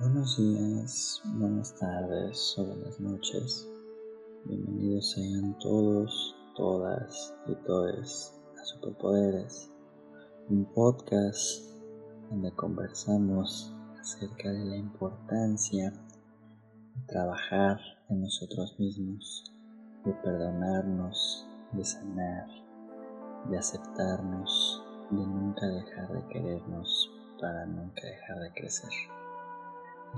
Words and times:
Buenos 0.00 0.36
días, 0.36 1.20
buenas 1.24 1.74
tardes 1.74 2.54
o 2.56 2.66
buenas 2.66 3.00
noches. 3.00 3.68
Bienvenidos 4.44 5.10
sean 5.10 5.58
todos, 5.58 6.36
todas 6.54 7.34
y 7.48 7.54
todes 7.66 8.32
a 8.56 8.64
Superpoderes, 8.64 9.72
un 10.50 10.64
podcast 10.72 11.74
donde 12.30 12.52
conversamos 12.52 13.74
acerca 14.00 14.52
de 14.52 14.66
la 14.66 14.76
importancia 14.76 15.90
de 15.90 17.02
trabajar 17.08 17.80
en 18.08 18.20
nosotros 18.20 18.78
mismos, 18.78 19.52
de 20.04 20.12
perdonarnos, 20.12 21.44
de 21.72 21.84
sanar, 21.84 22.46
de 23.50 23.58
aceptarnos, 23.58 24.80
de 25.10 25.26
nunca 25.26 25.66
dejar 25.66 26.12
de 26.12 26.28
querernos 26.28 27.10
para 27.40 27.66
nunca 27.66 28.06
dejar 28.06 28.38
de 28.38 28.52
crecer. 28.52 29.17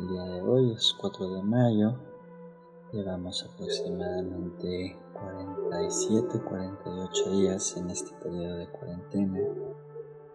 El 0.01 0.09
día 0.09 0.25
de 0.25 0.41
hoy 0.41 0.73
es 0.73 0.97
4 0.99 1.29
de 1.29 1.43
mayo, 1.43 1.95
llevamos 2.91 3.45
aproximadamente 3.45 4.97
47-48 5.13 7.31
días 7.33 7.77
en 7.77 7.91
este 7.91 8.11
periodo 8.15 8.57
de 8.57 8.67
cuarentena. 8.69 9.41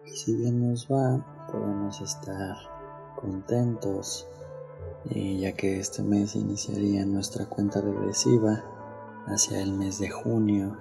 Si 0.04 0.36
bien 0.36 0.70
nos 0.70 0.86
va, 0.86 1.48
podemos 1.50 2.00
estar 2.00 2.56
contentos, 3.16 4.28
eh, 5.10 5.40
ya 5.40 5.52
que 5.54 5.80
este 5.80 6.04
mes 6.04 6.36
iniciaría 6.36 7.04
nuestra 7.04 7.46
cuenta 7.46 7.80
regresiva 7.80 8.62
hacia 9.26 9.60
el 9.60 9.72
mes 9.72 9.98
de 9.98 10.10
junio 10.10 10.76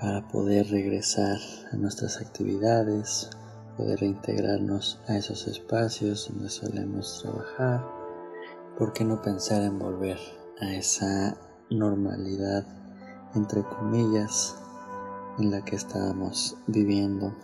para 0.00 0.28
poder 0.28 0.68
regresar 0.68 1.38
a 1.72 1.76
nuestras 1.76 2.20
actividades, 2.20 3.30
poder 3.80 4.00
reintegrarnos 4.00 5.00
a 5.08 5.16
esos 5.16 5.46
espacios 5.46 6.28
donde 6.28 6.50
solemos 6.50 7.22
trabajar. 7.22 7.82
¿Por 8.76 8.92
qué 8.92 9.04
no 9.04 9.22
pensar 9.22 9.62
en 9.62 9.78
volver 9.78 10.18
a 10.60 10.74
esa 10.74 11.34
normalidad, 11.70 12.66
entre 13.34 13.62
comillas, 13.62 14.54
en 15.38 15.50
la 15.50 15.64
que 15.64 15.76
estábamos 15.76 16.58
viviendo? 16.66 17.34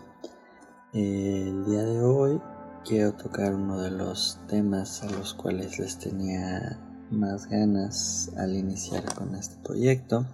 El 0.92 1.64
día 1.64 1.84
de 1.84 2.02
hoy 2.02 2.38
quiero 2.84 3.14
tocar 3.14 3.54
uno 3.54 3.80
de 3.80 3.90
los 3.90 4.38
temas 4.46 5.02
a 5.02 5.10
los 5.10 5.32
cuales 5.32 5.78
les 5.78 5.98
tenía 5.98 6.78
más 7.10 7.46
ganas 7.46 8.30
al 8.36 8.54
iniciar 8.54 9.04
con 9.14 9.34
este 9.36 9.56
proyecto, 9.64 10.26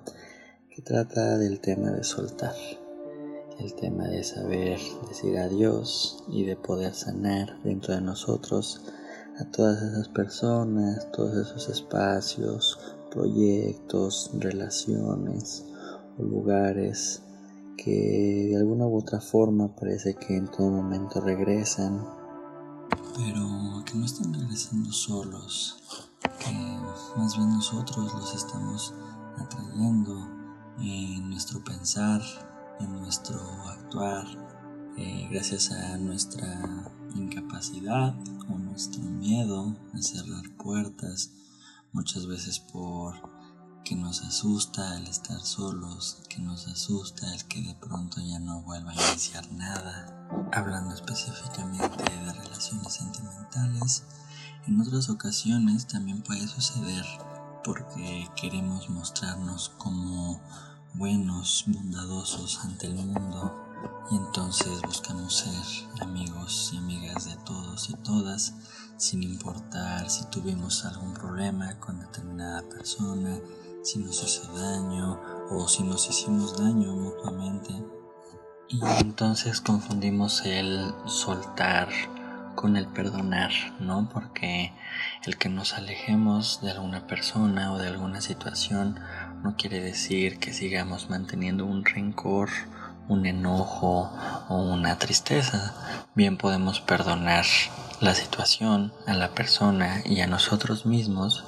que 0.68 0.82
trata 0.82 1.38
del 1.38 1.60
tema 1.60 1.90
de 1.90 2.02
soltar 2.02 2.54
el 3.62 3.74
tema 3.74 4.04
de 4.04 4.24
saber 4.24 4.80
decir 5.08 5.38
adiós 5.38 6.24
y 6.28 6.44
de 6.44 6.56
poder 6.56 6.94
sanar 6.94 7.62
dentro 7.62 7.94
de 7.94 8.00
nosotros 8.00 8.80
a 9.38 9.44
todas 9.44 9.80
esas 9.82 10.08
personas, 10.08 11.10
todos 11.12 11.36
esos 11.36 11.68
espacios, 11.68 12.78
proyectos, 13.10 14.30
relaciones 14.34 15.64
o 16.18 16.24
lugares 16.24 17.22
que 17.76 18.48
de 18.50 18.56
alguna 18.56 18.86
u 18.86 18.98
otra 18.98 19.20
forma 19.20 19.74
parece 19.76 20.14
que 20.14 20.36
en 20.36 20.48
todo 20.48 20.70
momento 20.70 21.20
regresan, 21.20 22.04
pero 23.16 23.84
que 23.84 23.94
no 23.94 24.04
están 24.04 24.34
regresando 24.34 24.90
solos, 24.90 25.82
que 26.38 26.52
más 27.16 27.36
bien 27.36 27.48
nosotros 27.50 28.12
los 28.14 28.34
estamos 28.34 28.92
atrayendo 29.38 30.28
en 30.78 31.30
nuestro 31.30 31.62
pensar, 31.62 32.20
nuestro 32.86 33.40
actuar, 33.68 34.26
eh, 34.96 35.28
gracias 35.30 35.70
a 35.72 35.96
nuestra 35.98 36.60
incapacidad 37.14 38.14
o 38.48 38.58
nuestro 38.58 39.02
miedo 39.02 39.76
a 39.94 40.02
cerrar 40.02 40.48
puertas, 40.56 41.30
muchas 41.92 42.26
veces 42.26 42.58
por 42.58 43.14
que 43.84 43.96
nos 43.96 44.22
asusta 44.22 44.96
el 44.96 45.08
estar 45.08 45.40
solos, 45.40 46.22
que 46.28 46.38
nos 46.38 46.68
asusta 46.68 47.32
el 47.34 47.44
que 47.44 47.62
de 47.62 47.74
pronto 47.74 48.20
ya 48.20 48.38
no 48.38 48.62
vuelva 48.62 48.92
a 48.92 49.10
iniciar 49.10 49.50
nada, 49.52 50.28
hablando 50.52 50.94
específicamente 50.94 52.04
de 52.04 52.32
relaciones 52.32 52.92
sentimentales. 52.92 54.04
En 54.66 54.80
otras 54.80 55.08
ocasiones 55.10 55.86
también 55.88 56.22
puede 56.22 56.46
suceder 56.46 57.04
porque 57.64 58.28
queremos 58.36 58.88
mostrarnos 58.88 59.70
como 59.78 60.40
buenos, 60.94 61.64
bondadosos 61.68 62.64
ante 62.64 62.86
el 62.86 62.94
mundo 62.94 63.64
y 64.10 64.16
entonces 64.16 64.80
buscamos 64.82 65.38
ser 65.38 66.02
amigos 66.02 66.70
y 66.74 66.76
amigas 66.76 67.24
de 67.26 67.36
todos 67.44 67.88
y 67.88 67.94
todas 67.94 68.54
sin 68.98 69.22
importar 69.22 70.10
si 70.10 70.26
tuvimos 70.26 70.84
algún 70.84 71.14
problema 71.14 71.78
con 71.80 71.98
determinada 71.98 72.62
persona, 72.68 73.38
si 73.82 74.00
nos 74.00 74.22
hizo 74.22 74.52
daño 74.52 75.18
o 75.50 75.66
si 75.66 75.82
nos 75.82 76.08
hicimos 76.10 76.58
daño 76.58 76.92
mutuamente. 76.94 77.72
Y 78.68 78.80
entonces 79.00 79.60
confundimos 79.60 80.44
el 80.44 80.92
soltar 81.06 81.88
con 82.54 82.76
el 82.76 82.86
perdonar, 82.86 83.50
¿no? 83.80 84.08
Porque 84.12 84.72
el 85.24 85.36
que 85.38 85.48
nos 85.48 85.72
alejemos 85.74 86.60
de 86.62 86.70
alguna 86.70 87.06
persona 87.06 87.72
o 87.72 87.78
de 87.78 87.88
alguna 87.88 88.20
situación 88.20 89.00
no 89.42 89.56
quiere 89.56 89.80
decir 89.80 90.38
que 90.38 90.52
sigamos 90.52 91.10
manteniendo 91.10 91.66
un 91.66 91.84
rencor, 91.84 92.48
un 93.08 93.26
enojo 93.26 94.10
o 94.48 94.56
una 94.56 94.98
tristeza. 94.98 95.74
Bien 96.14 96.36
podemos 96.36 96.80
perdonar 96.80 97.44
la 98.00 98.14
situación, 98.14 98.92
a 99.06 99.14
la 99.14 99.34
persona 99.34 100.02
y 100.04 100.20
a 100.20 100.26
nosotros 100.26 100.86
mismos 100.86 101.44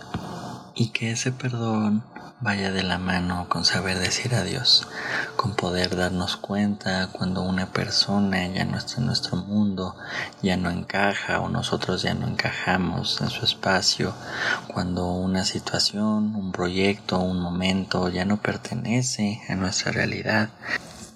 y 0.75 0.89
que 0.89 1.13
ese 1.13 1.33
perdón 1.33 2.03
vaya 2.41 2.73
de 2.73 2.83
la 2.83 2.99
mano 2.99 3.47
con 3.49 3.65
saber 3.65 3.99
decir 3.99 4.35
adiós, 4.35 4.87
con 5.37 5.55
poder 5.55 5.97
darnos 5.97 6.37
cuenta 6.37 7.09
cuando 7.11 7.43
una 7.43 7.73
persona 7.73 8.47
ya 8.49 8.65
no 8.65 8.77
está 8.77 8.97
en 8.99 9.07
nuestro 9.07 9.37
mundo, 9.37 9.97
ya 10.43 10.57
no 10.57 10.71
encaja 10.71 11.41
o 11.41 11.49
nosotros 11.49 12.03
ya 12.03 12.15
no 12.15 12.27
encajamos 12.27 13.21
en 13.21 13.31
su 13.31 13.45
espacio, 13.45 14.15
cuando 14.69 15.13
una 15.13 15.45
situación, 15.45 16.35
un 16.35 16.53
proyecto, 16.53 17.19
un 17.19 17.41
momento 17.41 18.09
ya 18.09 18.25
no 18.25 18.37
pertenece 18.37 19.41
a 19.49 19.55
nuestra 19.55 19.93
realidad. 19.93 20.51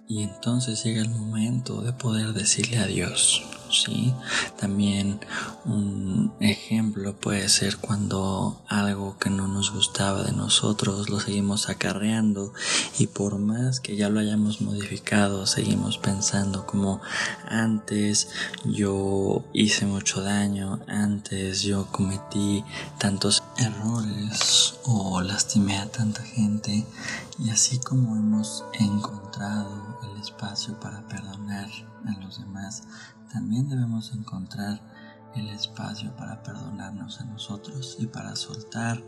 Y 0.06 0.22
entonces 0.22 0.82
llega 0.84 1.02
el 1.02 1.10
momento 1.10 1.82
de 1.82 1.92
poder 1.92 2.32
decirle 2.32 2.78
adiós. 2.78 3.57
¿Sí? 3.70 4.14
También 4.58 5.20
un 5.64 6.32
ejemplo 6.40 7.14
puede 7.14 7.48
ser 7.48 7.76
cuando 7.76 8.60
algo 8.68 9.18
que 9.18 9.30
no 9.30 9.48
nos 9.48 9.72
gustaba 9.72 10.22
de 10.22 10.32
nosotros 10.32 11.08
lo 11.10 11.20
seguimos 11.20 11.68
acarreando 11.68 12.52
y 12.98 13.06
por 13.06 13.38
más 13.38 13.80
que 13.80 13.96
ya 13.96 14.08
lo 14.08 14.20
hayamos 14.20 14.60
modificado, 14.60 15.46
seguimos 15.46 15.98
pensando 15.98 16.66
como 16.66 17.00
antes 17.46 18.28
yo 18.64 19.44
hice 19.52 19.86
mucho 19.86 20.22
daño, 20.22 20.80
antes 20.86 21.62
yo 21.62 21.86
cometí 21.86 22.64
tantos 22.98 23.42
errores 23.56 24.74
o 24.84 25.20
lastimé 25.20 25.78
a 25.78 25.90
tanta 25.90 26.22
gente 26.22 26.84
y 27.38 27.50
así 27.50 27.78
como 27.78 28.16
hemos 28.16 28.64
encontrado 28.72 29.98
el 30.02 30.20
espacio 30.20 30.78
para 30.80 31.06
perdonar 31.06 31.68
a 32.06 32.20
los 32.20 32.40
demás, 32.40 32.82
también 33.32 33.68
debemos 33.68 34.12
encontrar 34.12 34.80
el 35.36 35.48
espacio 35.50 36.14
para 36.16 36.42
perdonarnos 36.42 37.20
a 37.20 37.24
nosotros 37.24 37.96
y 38.00 38.06
para 38.06 38.34
soltar 38.34 39.02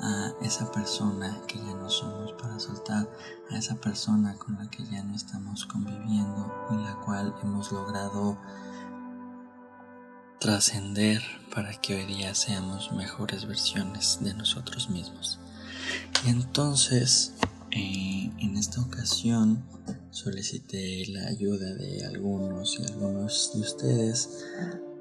a 0.00 0.32
esa 0.42 0.70
persona 0.70 1.40
que 1.46 1.58
ya 1.58 1.74
no 1.74 1.90
somos, 1.90 2.32
para 2.34 2.58
soltar 2.58 3.08
a 3.50 3.56
esa 3.56 3.74
persona 3.74 4.34
con 4.36 4.56
la 4.56 4.70
que 4.70 4.84
ya 4.84 5.02
no 5.02 5.14
estamos 5.14 5.66
conviviendo 5.66 6.52
y 6.70 6.84
la 6.84 6.94
cual 7.04 7.34
hemos 7.42 7.72
logrado 7.72 8.38
trascender 10.38 11.22
para 11.54 11.72
que 11.80 11.96
hoy 11.96 12.04
día 12.06 12.34
seamos 12.34 12.92
mejores 12.92 13.46
versiones 13.46 14.18
de 14.20 14.34
nosotros 14.34 14.88
mismos. 14.90 15.38
Y 16.24 16.30
entonces, 16.30 17.34
eh, 17.72 18.30
en 18.38 18.56
esta 18.56 18.80
ocasión, 18.80 19.64
solicité 20.10 21.06
la 21.08 21.26
ayuda 21.28 21.74
de 21.74 22.04
algunos 22.04 22.78
y 22.78 22.84
algunos 22.84 23.52
de 23.54 23.60
ustedes 23.60 24.44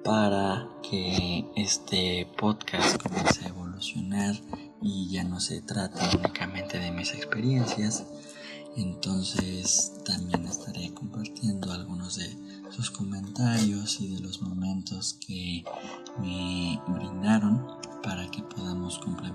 para 0.04 0.68
que 0.90 1.46
este 1.56 2.28
podcast 2.40 3.02
comience 3.02 3.44
a 3.46 3.50
evolucionar 3.50 4.36
y 4.82 5.10
ya 5.10 5.24
no 5.24 5.40
se 5.40 5.62
trate 5.62 6.00
únicamente 6.18 6.80
de 6.80 6.92
mis 6.92 7.14
experiencias. 7.14 8.06
Entonces 8.78 9.92
también 10.06 10.46
estaré 10.46 10.94
compartiendo 10.94 11.74
algunos 11.74 12.16
de 12.16 12.30
sus 12.70 12.90
comentarios 12.90 14.00
y 14.00 14.08
de 14.16 14.22
los 14.22 14.42
momentos 14.42 15.18
que 15.26 15.66
me 16.20 16.82
brindaron 16.88 17.68
para 18.02 18.32
que 18.32 18.42
podamos 18.44 18.98
complementar 19.00 19.31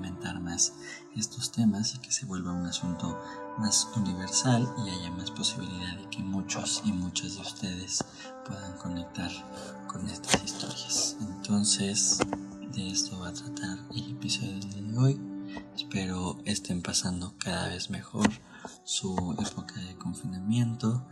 más 0.56 0.72
estos 1.14 1.52
temas 1.52 1.94
y 1.94 1.98
que 1.98 2.10
se 2.10 2.24
vuelva 2.24 2.50
un 2.50 2.64
asunto 2.64 3.20
más 3.58 3.88
universal 3.94 4.66
y 4.78 4.88
haya 4.88 5.10
más 5.10 5.30
posibilidad 5.30 5.98
de 5.98 6.08
que 6.08 6.22
muchos 6.22 6.80
y 6.86 6.92
muchas 6.92 7.34
de 7.34 7.42
ustedes 7.42 8.02
puedan 8.46 8.78
conectar 8.78 9.30
con 9.86 10.08
estas 10.08 10.42
historias. 10.42 11.16
Entonces, 11.20 12.20
de 12.72 12.88
esto 12.88 13.18
va 13.18 13.28
a 13.28 13.32
tratar 13.34 13.78
el 13.94 14.12
episodio 14.12 14.58
de 14.60 14.98
hoy. 14.98 15.20
Espero 15.76 16.38
estén 16.46 16.80
pasando 16.80 17.34
cada 17.36 17.68
vez 17.68 17.90
mejor 17.90 18.30
su 18.84 19.14
época 19.38 19.78
de 19.80 19.94
confinamiento. 19.96 21.06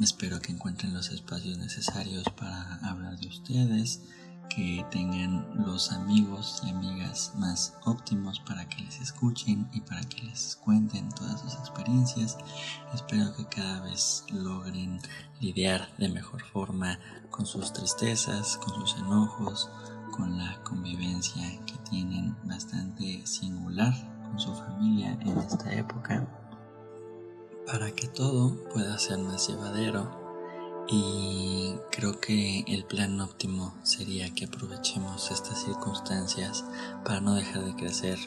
Espero 0.00 0.40
que 0.40 0.52
encuentren 0.52 0.94
los 0.94 1.10
espacios 1.10 1.58
necesarios 1.58 2.24
para 2.36 2.76
hablar 2.88 3.18
de 3.18 3.26
ustedes, 3.26 4.02
que 4.48 4.84
tengan 4.90 5.46
los 5.64 5.92
amigos 5.92 6.62
y 6.64 6.70
amigas 6.70 7.32
más 7.36 7.74
óptimos 7.84 8.40
para 8.40 8.68
que 8.68 8.82
les 8.82 9.00
escuchen 9.00 9.68
y 9.72 9.80
para 9.80 10.00
que 10.02 10.22
les 10.22 10.56
cuenten 10.56 11.08
todas 11.10 11.40
sus 11.40 11.54
experiencias. 11.54 12.38
Espero 12.94 13.34
que 13.36 13.46
cada 13.46 13.80
vez 13.82 14.24
logren 14.32 15.00
lidiar 15.40 15.88
de 15.98 16.08
mejor 16.08 16.42
forma 16.42 16.98
con 17.30 17.46
sus 17.46 17.72
tristezas, 17.72 18.56
con 18.58 18.74
sus 18.74 18.96
enojos, 18.96 19.70
con 20.10 20.38
la 20.38 20.62
convivencia 20.64 21.42
que 21.64 21.76
tienen 21.88 22.36
bastante 22.44 23.26
singular 23.26 23.94
con 24.28 24.38
su 24.38 24.54
familia 24.54 25.12
en 25.20 25.38
esta 25.38 25.72
época, 25.72 26.26
para 27.66 27.90
que 27.92 28.08
todo 28.08 28.64
pueda 28.70 28.98
ser 28.98 29.18
más 29.18 29.48
llevadero 29.48 30.17
y 30.90 31.74
creo 31.90 32.18
que 32.20 32.64
el 32.66 32.84
plan 32.84 33.20
óptimo 33.20 33.74
sería 33.82 34.32
que 34.34 34.46
aprovechemos 34.46 35.30
estas 35.30 35.62
circunstancias 35.62 36.64
para 37.04 37.20
no 37.20 37.34
dejar 37.34 37.64
de 37.64 37.74
crecer, 37.74 38.18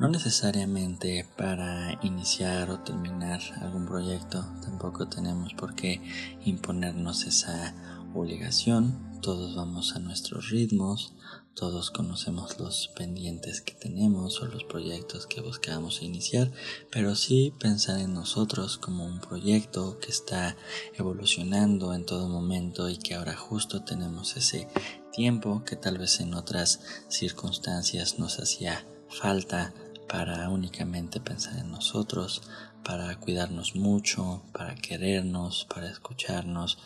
no 0.00 0.08
necesariamente 0.08 1.26
para 1.36 1.98
iniciar 2.02 2.70
o 2.70 2.80
terminar 2.80 3.40
algún 3.60 3.86
proyecto, 3.86 4.44
tampoco 4.62 5.08
tenemos 5.08 5.54
por 5.54 5.74
qué 5.76 6.02
imponernos 6.44 7.24
esa 7.24 7.74
obligación, 8.14 9.20
todos 9.20 9.54
vamos 9.54 9.94
a 9.94 10.00
nuestros 10.00 10.50
ritmos, 10.50 11.14
todos 11.54 11.90
conocemos 11.90 12.58
los 12.58 12.88
pendientes 12.96 13.60
que 13.60 13.74
tenemos 13.74 14.40
o 14.40 14.46
los 14.46 14.64
proyectos 14.64 15.26
que 15.26 15.40
buscamos 15.40 16.02
iniciar, 16.02 16.50
pero 16.90 17.14
sí 17.14 17.52
pensar 17.58 18.00
en 18.00 18.14
nosotros 18.14 18.78
como 18.78 19.04
un 19.04 19.20
proyecto 19.20 19.98
que 19.98 20.10
está 20.10 20.56
evolucionando 20.94 21.94
en 21.94 22.06
todo 22.06 22.28
momento 22.28 22.88
y 22.88 22.96
que 22.96 23.14
ahora 23.14 23.36
justo 23.36 23.82
tenemos 23.82 24.36
ese 24.36 24.68
tiempo 25.12 25.62
que 25.64 25.76
tal 25.76 25.98
vez 25.98 26.20
en 26.20 26.34
otras 26.34 26.80
circunstancias 27.08 28.18
nos 28.18 28.38
hacía 28.38 28.86
falta 29.08 29.74
para 30.08 30.48
únicamente 30.48 31.20
pensar 31.20 31.58
en 31.58 31.70
nosotros, 31.70 32.42
para 32.84 33.14
cuidarnos 33.16 33.76
mucho, 33.76 34.42
para 34.52 34.74
querernos, 34.74 35.66
para 35.72 35.88
escucharnos, 35.88 36.78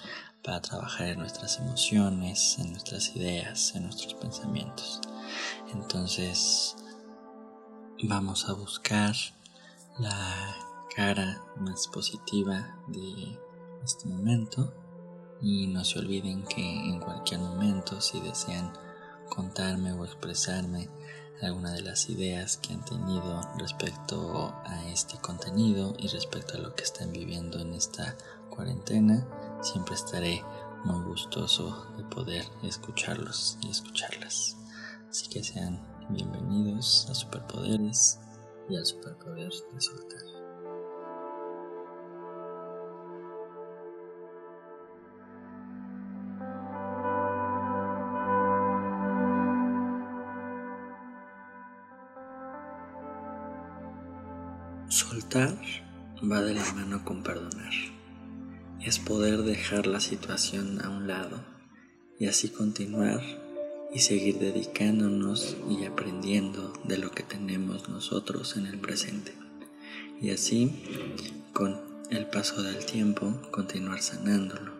para 0.46 0.62
trabajar 0.62 1.08
en 1.08 1.18
nuestras 1.18 1.58
emociones, 1.58 2.56
en 2.60 2.70
nuestras 2.70 3.16
ideas, 3.16 3.74
en 3.74 3.82
nuestros 3.82 4.14
pensamientos. 4.14 5.00
Entonces 5.74 6.76
vamos 8.04 8.48
a 8.48 8.52
buscar 8.52 9.12
la 9.98 10.54
cara 10.94 11.42
más 11.56 11.88
positiva 11.88 12.78
de 12.86 13.36
este 13.84 14.06
momento 14.06 14.72
y 15.42 15.66
no 15.66 15.84
se 15.84 15.98
olviden 15.98 16.44
que 16.44 16.62
en 16.62 17.00
cualquier 17.00 17.40
momento 17.40 18.00
si 18.00 18.20
desean 18.20 18.72
contarme 19.28 19.94
o 19.94 20.04
expresarme 20.04 20.88
alguna 21.42 21.72
de 21.72 21.82
las 21.82 22.08
ideas 22.08 22.56
que 22.56 22.72
han 22.72 22.84
tenido 22.84 23.40
respecto 23.58 24.54
a 24.64 24.86
este 24.90 25.18
contenido 25.18 25.94
y 25.98 26.06
respecto 26.06 26.56
a 26.56 26.60
lo 26.60 26.74
que 26.76 26.84
están 26.84 27.12
viviendo 27.12 27.58
en 27.58 27.74
esta 27.74 28.16
cuarentena, 28.48 29.26
siempre 29.60 29.94
estaré 29.94 30.44
muy 30.84 31.02
gustoso 31.04 31.86
de 31.96 32.04
poder 32.04 32.44
escucharlos 32.62 33.58
y 33.62 33.70
escucharlas. 33.70 34.56
Así 35.08 35.28
que 35.28 35.42
sean 35.42 35.80
bienvenidos 36.10 37.08
a 37.10 37.14
Superpoderes 37.14 38.20
y 38.68 38.76
al 38.76 38.86
superpoder 38.86 39.50
de 39.50 39.80
soltar. 39.80 40.20
Soltar 54.88 55.58
va 56.30 56.40
de 56.40 56.54
la 56.54 56.64
mano 56.74 57.04
con 57.04 57.22
perdonar 57.22 57.72
es 58.86 59.00
poder 59.00 59.42
dejar 59.42 59.88
la 59.88 59.98
situación 59.98 60.80
a 60.80 60.88
un 60.90 61.08
lado 61.08 61.40
y 62.20 62.26
así 62.26 62.50
continuar 62.50 63.20
y 63.92 63.98
seguir 63.98 64.38
dedicándonos 64.38 65.56
y 65.68 65.84
aprendiendo 65.86 66.72
de 66.84 66.96
lo 66.96 67.10
que 67.10 67.24
tenemos 67.24 67.88
nosotros 67.88 68.56
en 68.56 68.66
el 68.66 68.78
presente. 68.78 69.34
Y 70.22 70.30
así, 70.30 70.84
con 71.52 71.80
el 72.10 72.26
paso 72.26 72.62
del 72.62 72.86
tiempo, 72.86 73.34
continuar 73.50 74.02
sanándolo. 74.02 74.72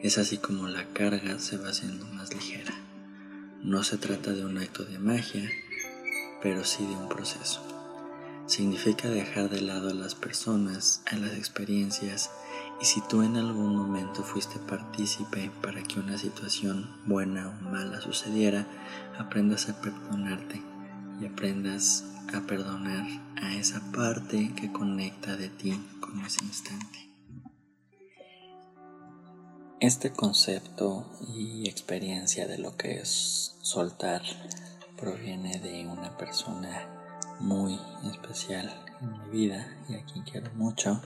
Es 0.00 0.16
así 0.16 0.38
como 0.38 0.66
la 0.68 0.86
carga 0.94 1.38
se 1.38 1.58
va 1.58 1.68
haciendo 1.68 2.06
más 2.06 2.32
ligera. 2.32 2.72
No 3.62 3.84
se 3.84 3.98
trata 3.98 4.32
de 4.32 4.46
un 4.46 4.56
acto 4.56 4.86
de 4.86 4.98
magia, 4.98 5.46
pero 6.42 6.64
sí 6.64 6.86
de 6.86 6.96
un 6.96 7.10
proceso. 7.10 7.60
Significa 8.46 9.10
dejar 9.10 9.50
de 9.50 9.60
lado 9.60 9.90
a 9.90 9.94
las 9.94 10.14
personas, 10.14 11.02
a 11.04 11.16
las 11.16 11.34
experiencias 11.34 12.30
y 12.80 12.84
si 12.84 13.00
tú 13.00 13.22
en 13.22 13.36
algún 13.36 13.74
momento 13.74 14.22
fuiste 14.22 14.58
partícipe 14.58 15.50
para 15.62 15.82
que 15.82 15.98
una 15.98 16.18
situación 16.18 16.90
buena 17.06 17.48
o 17.48 17.62
mala 17.62 18.00
sucediera, 18.00 18.66
aprendas 19.18 19.68
a 19.68 19.80
perdonarte 19.80 20.62
y 21.20 21.26
aprendas 21.26 22.04
a 22.34 22.40
perdonar 22.40 23.06
a 23.40 23.54
esa 23.54 23.80
parte 23.92 24.52
que 24.54 24.72
conecta 24.72 25.36
de 25.36 25.48
ti 25.48 25.80
con 26.00 26.24
ese 26.24 26.44
instante. 26.44 27.10
Este 29.80 30.10
concepto 30.10 31.06
y 31.34 31.68
experiencia 31.68 32.46
de 32.46 32.58
lo 32.58 32.76
que 32.76 32.98
es 32.98 33.56
soltar 33.62 34.22
proviene 34.96 35.58
de 35.60 35.86
una 35.86 36.16
persona 36.16 36.88
muy 37.40 37.78
especial 38.10 38.72
en 39.00 39.12
mi 39.12 39.28
vida 39.30 39.76
y 39.88 39.94
a 39.94 40.04
quien 40.04 40.24
quiero 40.24 40.50
mucho 40.54 41.00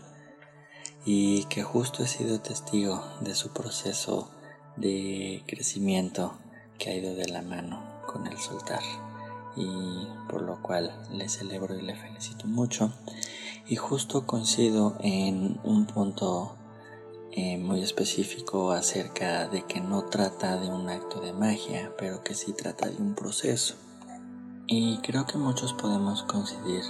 y 1.04 1.44
que 1.44 1.62
justo 1.62 2.02
he 2.02 2.06
sido 2.06 2.40
testigo 2.40 3.02
de 3.20 3.34
su 3.34 3.50
proceso 3.50 4.30
de 4.76 5.42
crecimiento 5.46 6.34
que 6.78 6.90
ha 6.90 6.94
ido 6.94 7.14
de 7.14 7.26
la 7.26 7.42
mano 7.42 7.82
con 8.06 8.26
el 8.26 8.38
soltar 8.38 8.82
y 9.56 10.06
por 10.28 10.42
lo 10.42 10.62
cual 10.62 10.92
le 11.10 11.28
celebro 11.28 11.76
y 11.76 11.82
le 11.82 11.96
felicito 11.96 12.46
mucho. 12.46 12.92
Y 13.68 13.76
justo 13.76 14.26
coincido 14.26 14.96
en 15.00 15.60
un 15.64 15.86
punto 15.86 16.56
eh, 17.32 17.58
muy 17.58 17.82
específico 17.82 18.72
acerca 18.72 19.48
de 19.48 19.62
que 19.62 19.80
no 19.80 20.04
trata 20.06 20.56
de 20.56 20.68
un 20.68 20.88
acto 20.88 21.20
de 21.20 21.32
magia 21.32 21.92
pero 21.96 22.24
que 22.24 22.34
sí 22.34 22.52
trata 22.52 22.88
de 22.88 22.96
un 22.96 23.14
proceso. 23.14 23.74
Y 24.66 24.98
creo 24.98 25.26
que 25.26 25.38
muchos 25.38 25.72
podemos 25.72 26.22
coincidir 26.24 26.82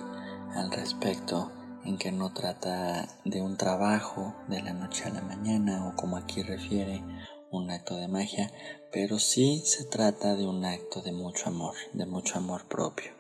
al 0.54 0.70
respecto 0.70 1.50
en 1.84 1.98
que 1.98 2.12
no 2.12 2.32
trata 2.32 3.08
de 3.24 3.40
un 3.40 3.56
trabajo 3.56 4.34
de 4.48 4.62
la 4.62 4.72
noche 4.72 5.04
a 5.04 5.10
la 5.10 5.22
mañana 5.22 5.88
o 5.88 5.96
como 5.96 6.16
aquí 6.16 6.42
refiere 6.42 7.02
un 7.50 7.70
acto 7.70 7.96
de 7.96 8.08
magia, 8.08 8.52
pero 8.92 9.18
sí 9.18 9.62
se 9.64 9.84
trata 9.84 10.36
de 10.36 10.46
un 10.46 10.64
acto 10.64 11.02
de 11.02 11.12
mucho 11.12 11.48
amor, 11.48 11.74
de 11.92 12.06
mucho 12.06 12.38
amor 12.38 12.66
propio, 12.68 13.12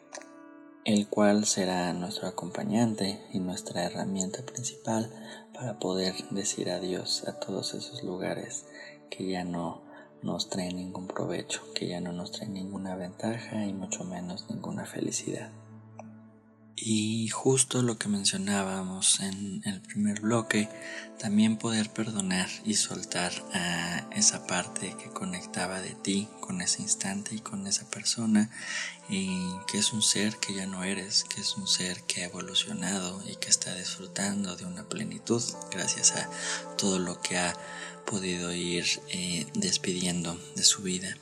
el 0.84 1.08
cual 1.08 1.46
será 1.46 1.92
nuestro 1.92 2.28
acompañante 2.28 3.20
y 3.32 3.40
nuestra 3.40 3.84
herramienta 3.84 4.42
principal 4.42 5.10
para 5.52 5.78
poder 5.78 6.14
decir 6.30 6.70
adiós 6.70 7.26
a 7.26 7.38
todos 7.40 7.74
esos 7.74 8.02
lugares 8.02 8.66
que 9.10 9.28
ya 9.28 9.44
no 9.44 9.82
nos 10.22 10.48
traen 10.48 10.76
ningún 10.76 11.06
provecho, 11.06 11.62
que 11.74 11.88
ya 11.88 12.00
no 12.00 12.12
nos 12.12 12.32
traen 12.32 12.54
ninguna 12.54 12.94
ventaja 12.94 13.64
y 13.64 13.72
mucho 13.72 14.04
menos 14.04 14.46
ninguna 14.50 14.84
felicidad. 14.84 15.50
Y 16.76 17.28
justo 17.28 17.82
lo 17.82 17.98
que 17.98 18.08
mencionábamos 18.08 19.20
en 19.20 19.62
el 19.66 19.82
primer 19.82 20.20
bloque, 20.20 20.68
también 21.18 21.58
poder 21.58 21.90
perdonar 21.90 22.48
y 22.64 22.74
soltar 22.74 23.32
a 23.52 24.06
esa 24.12 24.46
parte 24.46 24.96
que 24.96 25.10
conectaba 25.10 25.80
de 25.82 25.94
ti 25.94 26.28
con 26.40 26.62
ese 26.62 26.80
instante 26.80 27.34
y 27.34 27.40
con 27.40 27.66
esa 27.66 27.88
persona, 27.90 28.50
y 29.10 29.50
que 29.70 29.78
es 29.78 29.92
un 29.92 30.02
ser 30.02 30.36
que 30.36 30.54
ya 30.54 30.66
no 30.66 30.82
eres, 30.82 31.24
que 31.24 31.42
es 31.42 31.56
un 31.56 31.66
ser 31.66 32.02
que 32.04 32.22
ha 32.22 32.26
evolucionado 32.26 33.22
y 33.28 33.36
que 33.36 33.50
está 33.50 33.74
disfrutando 33.74 34.56
de 34.56 34.64
una 34.64 34.88
plenitud 34.88 35.42
gracias 35.70 36.12
a 36.12 36.30
todo 36.78 36.98
lo 36.98 37.20
que 37.20 37.36
ha 37.36 37.54
podido 38.06 38.52
ir 38.54 38.86
eh, 39.08 39.46
despidiendo 39.54 40.34
de 40.56 40.62
su 40.62 40.82
vida. 40.82 41.14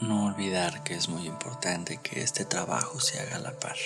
No 0.00 0.26
olvidar 0.26 0.82
que 0.82 0.94
es 0.94 1.08
muy 1.08 1.26
importante 1.26 2.00
que 2.02 2.22
este 2.22 2.44
trabajo 2.44 2.98
se 3.00 3.20
haga 3.20 3.36
a 3.36 3.40
la 3.40 3.58
par 3.60 3.76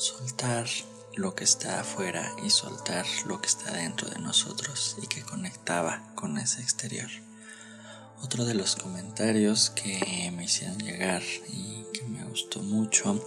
soltar 0.00 0.66
lo 1.14 1.34
que 1.34 1.44
está 1.44 1.80
afuera 1.80 2.34
y 2.42 2.48
soltar 2.48 3.04
lo 3.26 3.42
que 3.42 3.48
está 3.48 3.72
dentro 3.72 4.08
de 4.08 4.18
nosotros 4.18 4.96
y 5.02 5.06
que 5.06 5.22
conectaba 5.22 6.02
con 6.14 6.38
ese 6.38 6.62
exterior. 6.62 7.10
Otro 8.22 8.46
de 8.46 8.54
los 8.54 8.76
comentarios 8.76 9.68
que 9.70 10.32
me 10.34 10.44
hicieron 10.44 10.78
llegar 10.78 11.22
y 11.48 11.84
que 11.92 12.04
me 12.04 12.24
gustó 12.24 12.62
mucho 12.62 13.22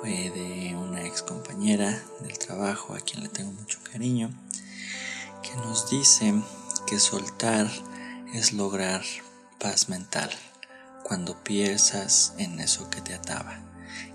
fue 0.00 0.30
de 0.30 0.74
una 0.74 1.04
ex 1.04 1.20
compañera 1.20 2.02
del 2.20 2.38
trabajo 2.38 2.94
a 2.94 3.00
quien 3.00 3.22
le 3.22 3.28
tengo 3.28 3.52
mucho 3.52 3.78
cariño, 3.92 4.30
que 5.42 5.54
nos 5.56 5.90
dice 5.90 6.34
que 6.86 6.98
soltar 6.98 7.70
es 8.32 8.54
lograr 8.54 9.02
paz 9.58 9.90
mental 9.90 10.30
cuando 11.04 11.42
piensas 11.44 12.32
en 12.38 12.58
eso 12.58 12.88
que 12.88 13.02
te 13.02 13.12
ataba. 13.12 13.65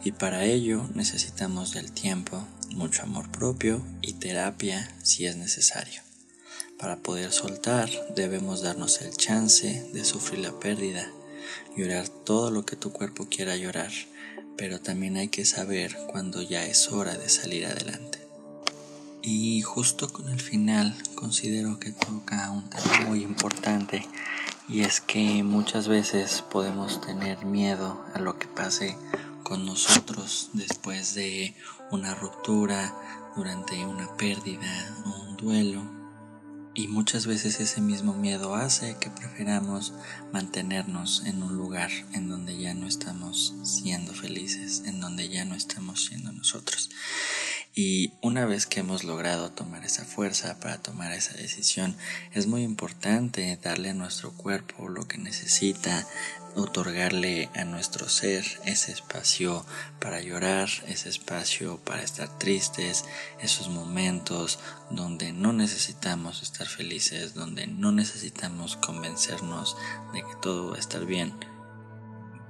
Y 0.03 0.11
para 0.11 0.45
ello 0.45 0.89
necesitamos 0.93 1.73
del 1.73 1.91
tiempo, 1.91 2.45
mucho 2.71 3.03
amor 3.03 3.31
propio 3.31 3.85
y 4.01 4.13
terapia 4.13 4.93
si 5.03 5.25
es 5.25 5.35
necesario. 5.35 6.01
Para 6.79 6.97
poder 6.97 7.31
soltar 7.31 7.89
debemos 8.15 8.61
darnos 8.61 9.01
el 9.01 9.15
chance 9.15 9.88
de 9.93 10.03
sufrir 10.03 10.39
la 10.39 10.59
pérdida, 10.59 11.07
llorar 11.77 12.07
todo 12.07 12.50
lo 12.50 12.65
que 12.65 12.75
tu 12.75 12.91
cuerpo 12.91 13.27
quiera 13.29 13.55
llorar, 13.55 13.91
pero 14.57 14.81
también 14.81 15.17
hay 15.17 15.27
que 15.27 15.45
saber 15.45 15.95
cuando 16.07 16.41
ya 16.41 16.65
es 16.65 16.89
hora 16.91 17.15
de 17.17 17.29
salir 17.29 17.65
adelante. 17.65 18.19
Y 19.21 19.61
justo 19.61 20.11
con 20.11 20.29
el 20.29 20.41
final 20.41 20.95
considero 21.13 21.79
que 21.79 21.91
toca 21.91 22.50
un 22.50 22.67
tema 22.69 23.01
muy 23.07 23.21
importante 23.21 24.07
y 24.67 24.81
es 24.81 25.01
que 25.01 25.43
muchas 25.43 25.88
veces 25.88 26.43
podemos 26.50 27.01
tener 27.01 27.45
miedo 27.45 28.03
a 28.15 28.19
lo 28.19 28.39
que 28.39 28.47
pase 28.47 28.97
con 29.51 29.65
nosotros 29.65 30.50
después 30.53 31.13
de 31.13 31.53
una 31.91 32.15
ruptura, 32.15 32.96
durante 33.36 33.86
una 33.86 34.15
pérdida 34.15 34.96
o 35.05 35.24
un 35.24 35.36
duelo 35.36 35.84
y 36.74 36.88
muchas 36.88 37.27
veces 37.27 37.60
ese 37.60 37.81
mismo 37.81 38.13
miedo 38.13 38.55
hace 38.55 38.96
que 38.98 39.10
prefiramos 39.10 39.93
mantenernos 40.31 41.24
en 41.25 41.43
un 41.43 41.58
lugar 41.58 41.91
en 42.13 42.29
donde 42.29 42.58
ya 42.58 42.74
no 42.74 42.88
estamos 42.88 43.53
siendo 43.63 44.13
felices, 44.13 44.84
en 44.86 45.01
donde 45.01 45.27
ya 45.27 45.43
no 45.43 45.55
estamos 45.55 46.05
siendo 46.05 46.31
nosotros. 46.31 46.89
Y 47.73 48.11
una 48.21 48.45
vez 48.45 48.65
que 48.65 48.81
hemos 48.81 49.05
logrado 49.05 49.49
tomar 49.49 49.85
esa 49.85 50.03
fuerza 50.03 50.59
para 50.59 50.79
tomar 50.79 51.13
esa 51.13 51.35
decisión, 51.35 51.95
es 52.33 52.45
muy 52.45 52.63
importante 52.63 53.57
darle 53.63 53.91
a 53.91 53.93
nuestro 53.93 54.33
cuerpo 54.33 54.89
lo 54.89 55.07
que 55.07 55.17
necesita, 55.17 56.05
otorgarle 56.55 57.49
a 57.55 57.63
nuestro 57.63 58.09
ser 58.09 58.45
ese 58.65 58.91
espacio 58.91 59.65
para 60.01 60.19
llorar, 60.19 60.67
ese 60.87 61.07
espacio 61.07 61.77
para 61.85 62.03
estar 62.03 62.37
tristes, 62.37 63.05
esos 63.39 63.69
momentos 63.69 64.59
donde 64.89 65.31
no 65.31 65.53
necesitamos 65.53 66.41
estar 66.43 66.67
felices, 66.67 67.33
donde 67.33 67.67
no 67.67 67.93
necesitamos 67.93 68.75
convencernos 68.75 69.77
de 70.11 70.19
que 70.23 70.35
todo 70.41 70.71
va 70.71 70.75
a 70.75 70.79
estar 70.79 71.05
bien, 71.05 71.33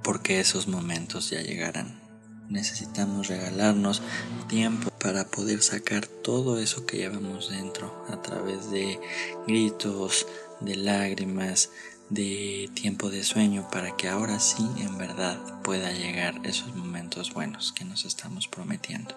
porque 0.02 0.40
esos 0.40 0.66
momentos 0.66 1.30
ya 1.30 1.40
llegarán 1.42 2.01
necesitamos 2.48 3.28
regalarnos 3.28 4.02
tiempo 4.48 4.90
para 5.00 5.26
poder 5.28 5.62
sacar 5.62 6.06
todo 6.06 6.58
eso 6.58 6.86
que 6.86 6.98
llevamos 6.98 7.50
dentro 7.50 8.04
a 8.08 8.20
través 8.22 8.70
de 8.70 9.00
gritos, 9.46 10.26
de 10.60 10.76
lágrimas, 10.76 11.70
de 12.10 12.70
tiempo 12.74 13.10
de 13.10 13.24
sueño 13.24 13.68
para 13.72 13.96
que 13.96 14.08
ahora 14.08 14.38
sí 14.38 14.66
en 14.78 14.98
verdad 14.98 15.62
pueda 15.62 15.92
llegar 15.92 16.40
esos 16.44 16.74
momentos 16.76 17.32
buenos 17.32 17.72
que 17.72 17.84
nos 17.84 18.04
estamos 18.04 18.48
prometiendo. 18.48 19.14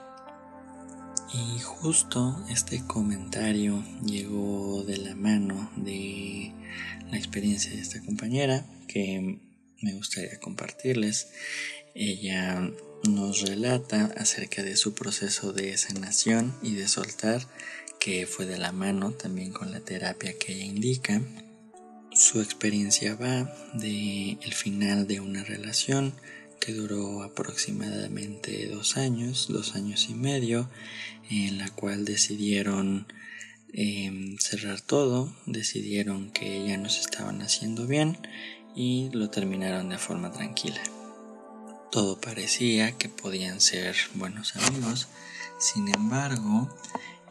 Y 1.34 1.60
justo 1.60 2.46
este 2.50 2.86
comentario 2.86 3.84
llegó 4.06 4.84
de 4.84 4.98
la 4.98 5.16
mano 5.16 5.70
de 5.76 6.54
la 7.12 7.18
experiencia 7.18 7.72
de 7.72 7.82
esta 7.82 8.00
compañera 8.02 8.66
que 8.88 9.40
me 9.82 9.94
gustaría 9.94 10.40
compartirles. 10.40 11.28
Ella 11.94 12.72
nos 13.10 13.42
relata 13.42 14.14
acerca 14.18 14.64
de 14.64 14.76
su 14.76 14.94
proceso 14.94 15.54
de 15.54 15.78
sanación 15.78 16.56
y 16.62 16.74
de 16.76 16.88
soltar, 16.88 17.46
que 18.00 18.28
fue 18.28 18.46
de 18.46 18.58
la 18.58 18.72
mano 18.72 19.12
también 19.12 19.52
con 19.52 19.72
la 19.72 19.80
terapia 19.80 20.38
que 20.38 20.54
ella 20.54 20.66
indica. 20.66 21.22
Su 22.14 22.42
experiencia 22.42 23.16
va 23.16 23.54
de 23.74 24.38
el 24.42 24.54
final 24.54 25.08
de 25.08 25.20
una 25.20 25.44
relación 25.44 26.14
que 26.60 26.74
duró 26.74 27.24
aproximadamente 27.24 28.68
dos 28.68 28.98
años, 28.98 29.48
dos 29.50 29.76
años 29.76 30.08
y 30.10 30.14
medio, 30.14 30.70
en 31.30 31.58
la 31.58 31.70
cual 31.70 32.06
decidieron 32.06 33.08
em, 33.74 34.38
cerrar 34.38 34.82
todo, 34.82 35.36
decidieron 35.46 36.32
que 36.32 36.66
ya 36.66 36.78
nos 36.78 37.00
estaban 37.00 37.42
haciendo 37.42 37.88
bien 37.88 38.18
y 38.76 39.10
lo 39.12 39.30
terminaron 39.30 39.90
de 39.90 39.98
forma 39.98 40.32
tranquila. 40.32 40.82
Todo 41.96 42.20
parecía 42.20 42.98
que 42.98 43.08
podían 43.08 43.62
ser 43.62 43.96
buenos 44.16 44.58
amigos, 44.58 45.08
sin 45.60 45.88
embargo, 45.88 46.68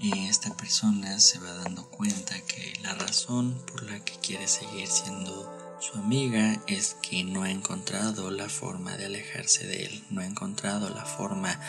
esta 0.01 0.57
persona 0.57 1.21
se 1.21 1.39
va 1.39 1.53
dando 1.53 1.85
cuenta 1.91 2.41
que 2.47 2.73
la 2.83 2.95
razón 2.95 3.61
por 3.67 3.83
la 3.83 4.03
que 4.03 4.15
quiere 4.21 4.49
seguir 4.49 4.87
siendo 4.87 5.77
su 5.81 5.99
amiga 5.99 6.63
es 6.67 6.97
que 7.03 7.25
no 7.25 7.43
ha 7.43 7.51
encontrado 7.51 8.31
la 8.31 8.49
forma 8.49 8.97
de 8.97 9.05
alejarse 9.05 9.67
de 9.67 9.85
él, 9.85 10.05
no 10.09 10.23
ha 10.23 10.27
encontrado 10.27 10.89
la 10.89 11.05
forma 11.05 11.61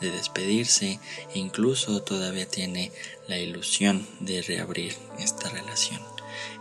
de 0.00 0.12
despedirse 0.12 1.00
e 1.34 1.38
incluso 1.40 2.04
todavía 2.04 2.48
tiene 2.48 2.92
la 3.26 3.36
ilusión 3.36 4.06
de 4.20 4.42
reabrir 4.42 4.96
esta 5.18 5.48
relación 5.48 6.13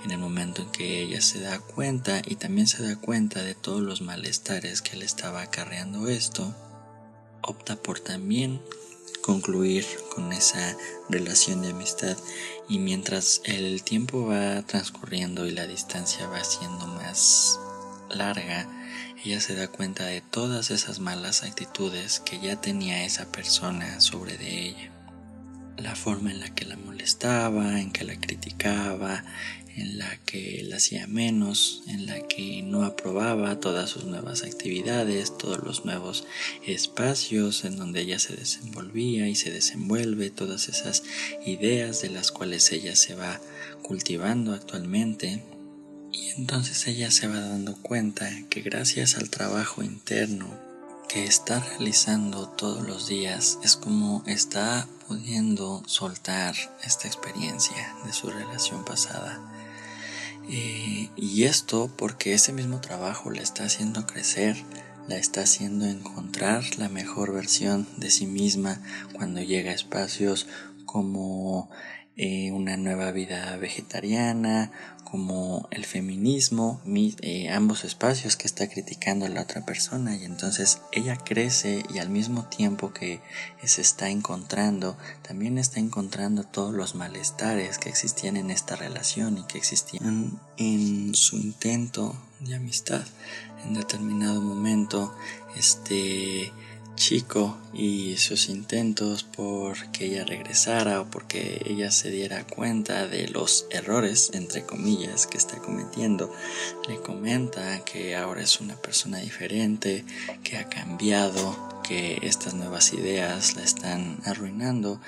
en 0.04 0.12
el 0.12 0.18
momento 0.18 0.62
en 0.62 0.72
que 0.72 1.02
ella 1.02 1.22
se 1.22 1.40
da 1.40 1.60
cuenta 1.60 2.22
y 2.26 2.36
también 2.36 2.68
se 2.68 2.84
da 2.84 2.96
cuenta 2.96 3.42
de 3.42 3.56
todos 3.56 3.82
los 3.82 4.02
malestares 4.02 4.82
que 4.82 4.98
le 4.98 5.06
estaba 5.06 5.42
acarreando 5.42 6.08
esto, 6.08 6.54
opta 7.42 7.76
por 7.76 8.00
también 8.00 8.62
concluir 9.22 9.86
con 10.14 10.34
esa 10.34 10.76
relación 11.10 11.62
de 11.62 11.70
amistad 11.70 12.18
y 12.68 12.80
mientras 12.80 13.42
el 13.46 13.84
tiempo 13.84 14.28
va 14.28 14.62
transcurriendo 14.64 15.48
y 15.48 15.52
la 15.52 15.66
distancia 15.66 16.28
va 16.28 16.44
siendo 16.44 16.88
más 16.88 17.60
larga, 18.10 18.68
ella 19.24 19.40
se 19.40 19.56
da 19.56 19.70
cuenta 19.70 20.06
de 20.06 20.20
todas 20.20 20.70
esas 20.70 21.00
malas 21.00 21.44
actitudes 21.44 22.20
que 22.20 22.40
ya 22.42 22.60
tenía 22.60 23.06
esa 23.06 23.32
persona 23.32 24.02
sobre 24.02 24.38
de 24.38 24.68
ella. 24.68 24.92
La 25.78 25.96
forma 25.96 26.30
en 26.32 26.42
la 26.42 26.54
que 26.54 26.66
la 26.66 26.76
molestaba, 26.76 27.80
en 27.80 27.92
que 27.92 28.04
la 28.04 28.20
criticaba, 28.20 29.24
en 29.76 29.98
la 29.98 30.18
que 30.26 30.64
la 30.68 30.78
hacía 30.78 31.08
menos, 31.08 31.84
en 31.88 32.06
la 32.06 32.28
que 32.28 32.62
no 32.62 32.84
aprobaba 32.84 33.60
todas 33.60 33.90
sus 33.90 34.06
nuevas 34.06 34.44
actividades, 34.44 35.38
todos 35.38 35.64
los 35.64 35.86
nuevos 35.86 36.26
espacios 36.66 37.66
en 37.66 37.78
donde 37.78 38.02
ella 38.02 38.20
se 38.20 38.36
desenvolvía 38.36 39.28
y 39.28 39.36
se 39.36 39.52
desenvuelve, 39.52 40.30
todas 40.30 40.70
esas 40.70 41.04
ideas 41.46 42.02
de 42.02 42.10
las 42.10 42.32
cuales 42.32 42.72
ella 42.72 42.96
se 42.96 43.16
va 43.16 43.40
cultivando 43.82 44.54
actualmente. 44.54 45.44
Y 46.12 46.30
entonces 46.38 46.86
ella 46.88 47.10
se 47.10 47.28
va 47.28 47.40
dando 47.40 47.76
cuenta 47.76 48.30
que 48.50 48.62
gracias 48.62 49.18
al 49.18 49.32
trabajo 49.32 49.82
interno 49.82 50.48
que 51.10 51.26
está 51.26 51.60
realizando 51.60 52.48
todos 52.50 52.88
los 52.88 53.08
días 53.08 53.60
es 53.64 53.76
como 53.76 54.24
está 54.28 54.88
pudiendo 55.08 55.84
soltar 55.88 56.56
esta 56.84 57.08
experiencia 57.08 57.96
de 58.06 58.14
su 58.14 58.30
relación 58.30 58.86
pasada 58.86 59.53
eh, 60.50 61.10
y 61.16 61.44
esto 61.44 61.90
porque 61.96 62.34
ese 62.34 62.54
mismo 62.54 62.82
trabajo 62.82 63.32
la 63.32 63.42
está 63.42 63.66
haciendo 63.66 64.06
crecer, 64.06 64.58
la 65.08 65.18
está 65.18 65.42
haciendo 65.42 65.86
encontrar 65.86 66.64
la 66.78 66.90
mejor 66.90 67.34
versión 67.34 67.88
de 67.98 68.12
sí 68.12 68.26
misma 68.26 68.82
cuando 69.14 69.42
llega 69.42 69.72
a 69.72 69.76
espacios 69.76 70.48
como 70.86 71.70
eh, 72.16 72.52
una 72.52 72.78
nueva 72.78 73.12
vida 73.12 73.56
vegetariana, 73.58 74.72
como 75.14 75.68
el 75.70 75.86
feminismo, 75.86 76.82
eh, 77.22 77.50
ambos 77.52 77.84
espacios 77.84 78.36
que 78.36 78.48
está 78.48 78.68
criticando 78.68 79.28
a 79.28 79.30
la 79.30 79.44
otra 79.44 79.64
persona 79.64 80.16
y 80.16 80.24
entonces 80.24 80.82
ella 80.92 81.18
crece 81.18 81.84
y 81.94 82.00
al 82.00 82.10
mismo 82.10 82.46
tiempo 82.46 82.94
que 82.94 83.20
se 83.64 83.82
está 83.82 84.10
encontrando, 84.10 84.98
también 85.22 85.60
está 85.60 85.80
encontrando 85.80 86.44
todos 86.46 86.74
los 86.74 86.96
malestares 86.96 87.78
que 87.78 87.90
existían 87.90 88.38
en 88.38 88.50
esta 88.50 88.76
relación 88.76 89.38
y 89.38 89.44
que 89.44 89.60
existían 89.60 90.40
en 90.58 91.14
su 91.14 91.38
intento 91.38 92.16
de 92.40 92.56
amistad. 92.56 93.04
En 93.66 93.76
determinado 93.76 94.42
momento, 94.42 95.14
este 95.56 96.52
chico 96.96 97.58
y 97.74 98.18
sus 98.18 98.50
intentos 98.50 99.24
por 99.24 99.92
que 99.92 100.06
ella 100.06 100.26
regresara 100.26 101.02
o 101.02 101.10
porque 101.10 101.62
ella 101.66 101.92
se 101.92 102.10
diera 102.10 102.46
cuenta 102.46 103.08
de 103.08 103.28
los 103.28 103.66
errores, 103.72 104.32
entre 104.34 104.64
comillas, 104.64 105.28
que 105.28 105.38
está 105.38 105.58
cometiendo, 105.58 106.34
le 106.88 107.00
comenta 107.02 107.84
que 107.84 108.16
ahora 108.16 108.42
es 108.42 108.62
una 108.62 108.76
persona 108.76 109.20
diferente, 109.20 110.06
que 110.44 110.58
ha 110.58 110.70
cambiado, 110.70 111.82
que 111.84 112.20
estas 112.22 112.54
nuevas 112.54 112.94
ideas 112.94 113.56
la 113.56 113.64
están 113.64 114.20
arruinando 114.26 115.02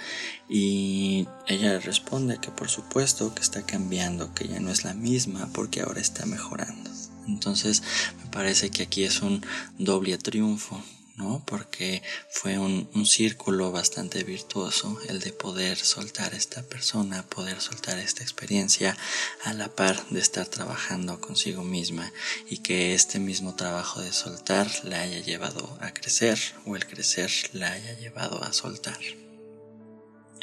y 0.50 1.28
ella 1.48 1.80
responde 1.80 2.40
que 2.40 2.52
por 2.52 2.70
supuesto 2.70 3.34
que 3.34 3.42
está 3.42 3.66
cambiando, 3.66 4.34
que 4.34 4.48
ya 4.48 4.60
no 4.60 4.72
es 4.72 4.84
la 4.84 4.94
misma 4.94 5.50
porque 5.54 5.82
ahora 5.82 6.02
está 6.02 6.26
mejorando. 6.26 6.90
Entonces 7.28 7.82
me 8.24 8.30
parece 8.30 8.70
que 8.70 8.84
aquí 8.84 9.04
es 9.04 9.22
un 9.22 9.44
doble 9.78 10.18
triunfo, 10.18 10.82
¿no? 11.16 11.44
Porque 11.46 12.04
fue 12.30 12.58
un, 12.58 12.90
un, 12.94 13.06
círculo 13.06 13.72
bastante 13.72 14.24
virtuoso 14.24 15.00
el 15.08 15.20
de 15.20 15.32
poder 15.32 15.78
soltar 15.78 16.34
esta 16.34 16.64
persona, 16.64 17.24
poder 17.24 17.62
soltar 17.62 17.98
esta 17.98 18.24
experiencia 18.24 18.98
a 19.44 19.54
la 19.54 19.70
par 19.70 20.06
de 20.10 20.20
estar 20.20 20.46
trabajando 20.48 21.22
consigo 21.22 21.64
misma 21.64 22.12
y 22.50 22.58
que 22.58 22.94
este 22.94 23.20
mismo 23.20 23.56
trabajo 23.56 24.02
de 24.02 24.12
soltar 24.12 24.70
la 24.84 25.02
haya 25.02 25.20
llevado 25.20 25.78
a 25.82 25.94
crecer 25.94 26.40
o 26.66 26.76
el 26.76 26.86
crecer 26.86 27.32
la 27.54 27.72
haya 27.72 27.98
llevado 27.98 28.44
a 28.44 28.52
soltar. 28.54 29.25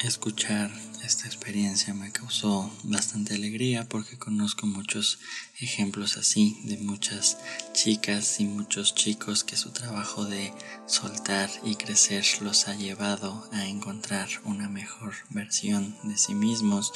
Escuchar 0.03 0.69
esta 1.05 1.27
experiencia 1.27 1.93
me 1.93 2.11
causó 2.11 2.69
bastante 2.83 3.35
alegría 3.35 3.87
porque 3.87 4.17
conozco 4.17 4.67
muchos 4.67 5.19
ejemplos 5.61 6.17
así 6.17 6.59
de 6.65 6.75
muchas 6.75 7.37
chicas 7.71 8.41
y 8.41 8.43
muchos 8.43 8.95
chicos 8.95 9.45
que 9.45 9.55
su 9.55 9.71
trabajo 9.71 10.25
de 10.25 10.53
soltar 10.87 11.49
y 11.63 11.75
crecer 11.75 12.25
los 12.41 12.67
ha 12.67 12.75
llevado 12.75 13.47
a 13.53 13.65
encontrar 13.65 14.27
una 14.43 14.67
mejor 14.67 15.13
versión 15.29 15.95
de 16.03 16.17
sí 16.17 16.35
mismos 16.35 16.91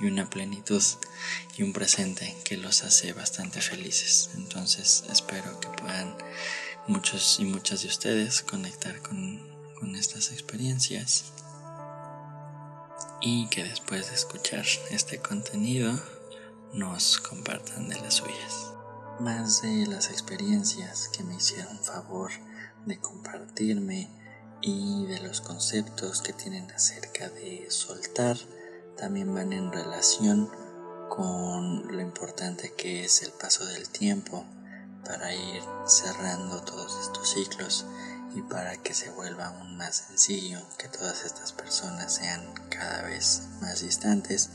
y 0.00 0.06
una 0.06 0.30
plenitud 0.30 0.84
y 1.58 1.64
un 1.64 1.72
presente 1.72 2.32
que 2.44 2.58
los 2.58 2.84
hace 2.84 3.12
bastante 3.12 3.60
felices. 3.60 4.30
Entonces 4.36 5.02
espero 5.10 5.58
que 5.58 5.68
puedan 5.68 6.14
muchos 6.86 7.38
y 7.40 7.44
muchas 7.44 7.82
de 7.82 7.88
ustedes 7.88 8.42
conectar 8.42 9.02
con, 9.02 9.40
con 9.80 9.96
estas 9.96 10.30
experiencias 10.30 11.32
y 13.22 13.46
que 13.46 13.62
después 13.62 14.08
de 14.08 14.14
escuchar 14.16 14.64
este 14.90 15.18
contenido 15.18 15.92
nos 16.72 17.18
compartan 17.18 17.88
de 17.88 18.00
las 18.00 18.14
suyas. 18.14 18.72
Más 19.20 19.62
de 19.62 19.86
las 19.86 20.10
experiencias 20.10 21.08
que 21.08 21.22
me 21.22 21.36
hicieron 21.36 21.78
favor 21.78 22.32
de 22.84 22.98
compartirme 22.98 24.10
y 24.60 25.06
de 25.06 25.20
los 25.20 25.40
conceptos 25.40 26.20
que 26.20 26.32
tienen 26.32 26.68
acerca 26.72 27.28
de 27.28 27.66
soltar 27.70 28.36
también 28.96 29.32
van 29.32 29.52
en 29.52 29.72
relación 29.72 30.50
con 31.08 31.94
lo 31.94 32.00
importante 32.00 32.72
que 32.76 33.04
es 33.04 33.22
el 33.22 33.30
paso 33.32 33.64
del 33.66 33.88
tiempo 33.88 34.44
para 35.04 35.32
ir 35.34 35.62
cerrando 35.86 36.62
todos 36.62 36.98
estos 37.00 37.30
ciclos 37.30 37.86
y 38.34 38.42
para 38.42 38.76
que 38.76 38.94
se 38.94 39.10
vuelva 39.10 39.46
aún 39.46 39.76
más 39.76 40.06
sencillo 40.08 40.60
que 40.78 40.88
todas 40.88 41.24
estas 41.24 41.52
personas 41.52 42.14
sean 42.14 42.42
cada 42.70 43.02
vez 43.02 43.42
más 43.60 43.82
distantes. 43.82 44.50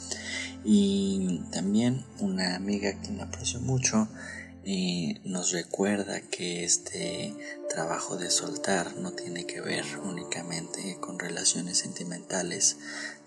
Y 0.64 1.42
también 1.52 2.06
una 2.20 2.56
amiga 2.56 2.94
que 3.02 3.12
me 3.12 3.24
aprecio 3.24 3.60
mucho 3.60 4.08
eh, 4.70 5.22
nos 5.24 5.54
recuerda 5.54 6.20
que 6.20 6.66
este 6.66 7.34
trabajo 7.70 8.18
de 8.18 8.30
soltar 8.30 8.98
no 8.98 9.14
tiene 9.14 9.46
que 9.46 9.62
ver 9.62 9.86
únicamente 10.04 10.98
con 11.00 11.20
relaciones 11.20 11.78
sentimentales, 11.78 12.76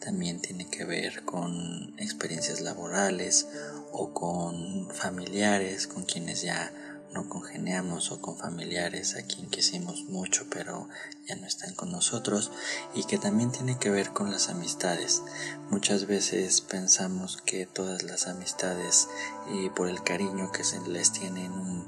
también 0.01 0.43
tiene 0.43 0.69
que 0.69 0.85
ver 0.85 1.25
con 1.25 1.95
experiencias 1.99 2.61
laborales 2.61 3.47
o 3.91 4.13
con 4.13 4.91
familiares 4.91 5.87
con 5.87 6.05
quienes 6.05 6.43
ya 6.43 6.75
no 7.13 7.29
congeniamos 7.29 8.13
o 8.13 8.21
con 8.21 8.37
familiares 8.37 9.17
a 9.17 9.23
quien 9.23 9.49
quisimos 9.49 10.05
mucho 10.05 10.47
pero 10.51 10.89
ya 11.27 11.37
no 11.37 11.47
están 11.47 11.75
con 11.75 11.91
nosotros 11.91 12.51
y 12.95 13.05
que 13.05 13.19
también 13.19 13.53
tiene 13.53 13.79
que 13.79 13.91
ver 13.91 14.11
con 14.11 14.31
las 14.31 14.49
amistades. 14.49 15.23
Muchas 15.71 16.07
veces 16.07 16.61
pensamos 16.61 17.39
que 17.45 17.67
todas 17.67 18.03
las 18.03 18.27
amistades 18.27 19.09
y 19.53 19.71
por 19.71 19.89
el 19.89 20.03
cariño 20.03 20.53
que 20.53 20.65
se 20.65 20.81
les 20.89 21.13
tiene 21.13 21.45
en, 21.45 21.85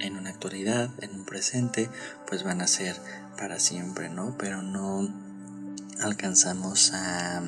en 0.00 0.16
una 0.16 0.30
actualidad, 0.30 0.90
en 1.02 1.14
un 1.14 1.24
presente, 1.24 1.90
pues 2.26 2.42
van 2.42 2.60
a 2.60 2.66
ser 2.66 2.96
para 3.36 3.60
siempre, 3.60 4.08
¿no? 4.08 4.36
Pero 4.38 4.62
no 4.62 5.08
alcanzamos 6.00 6.92
a 6.92 7.42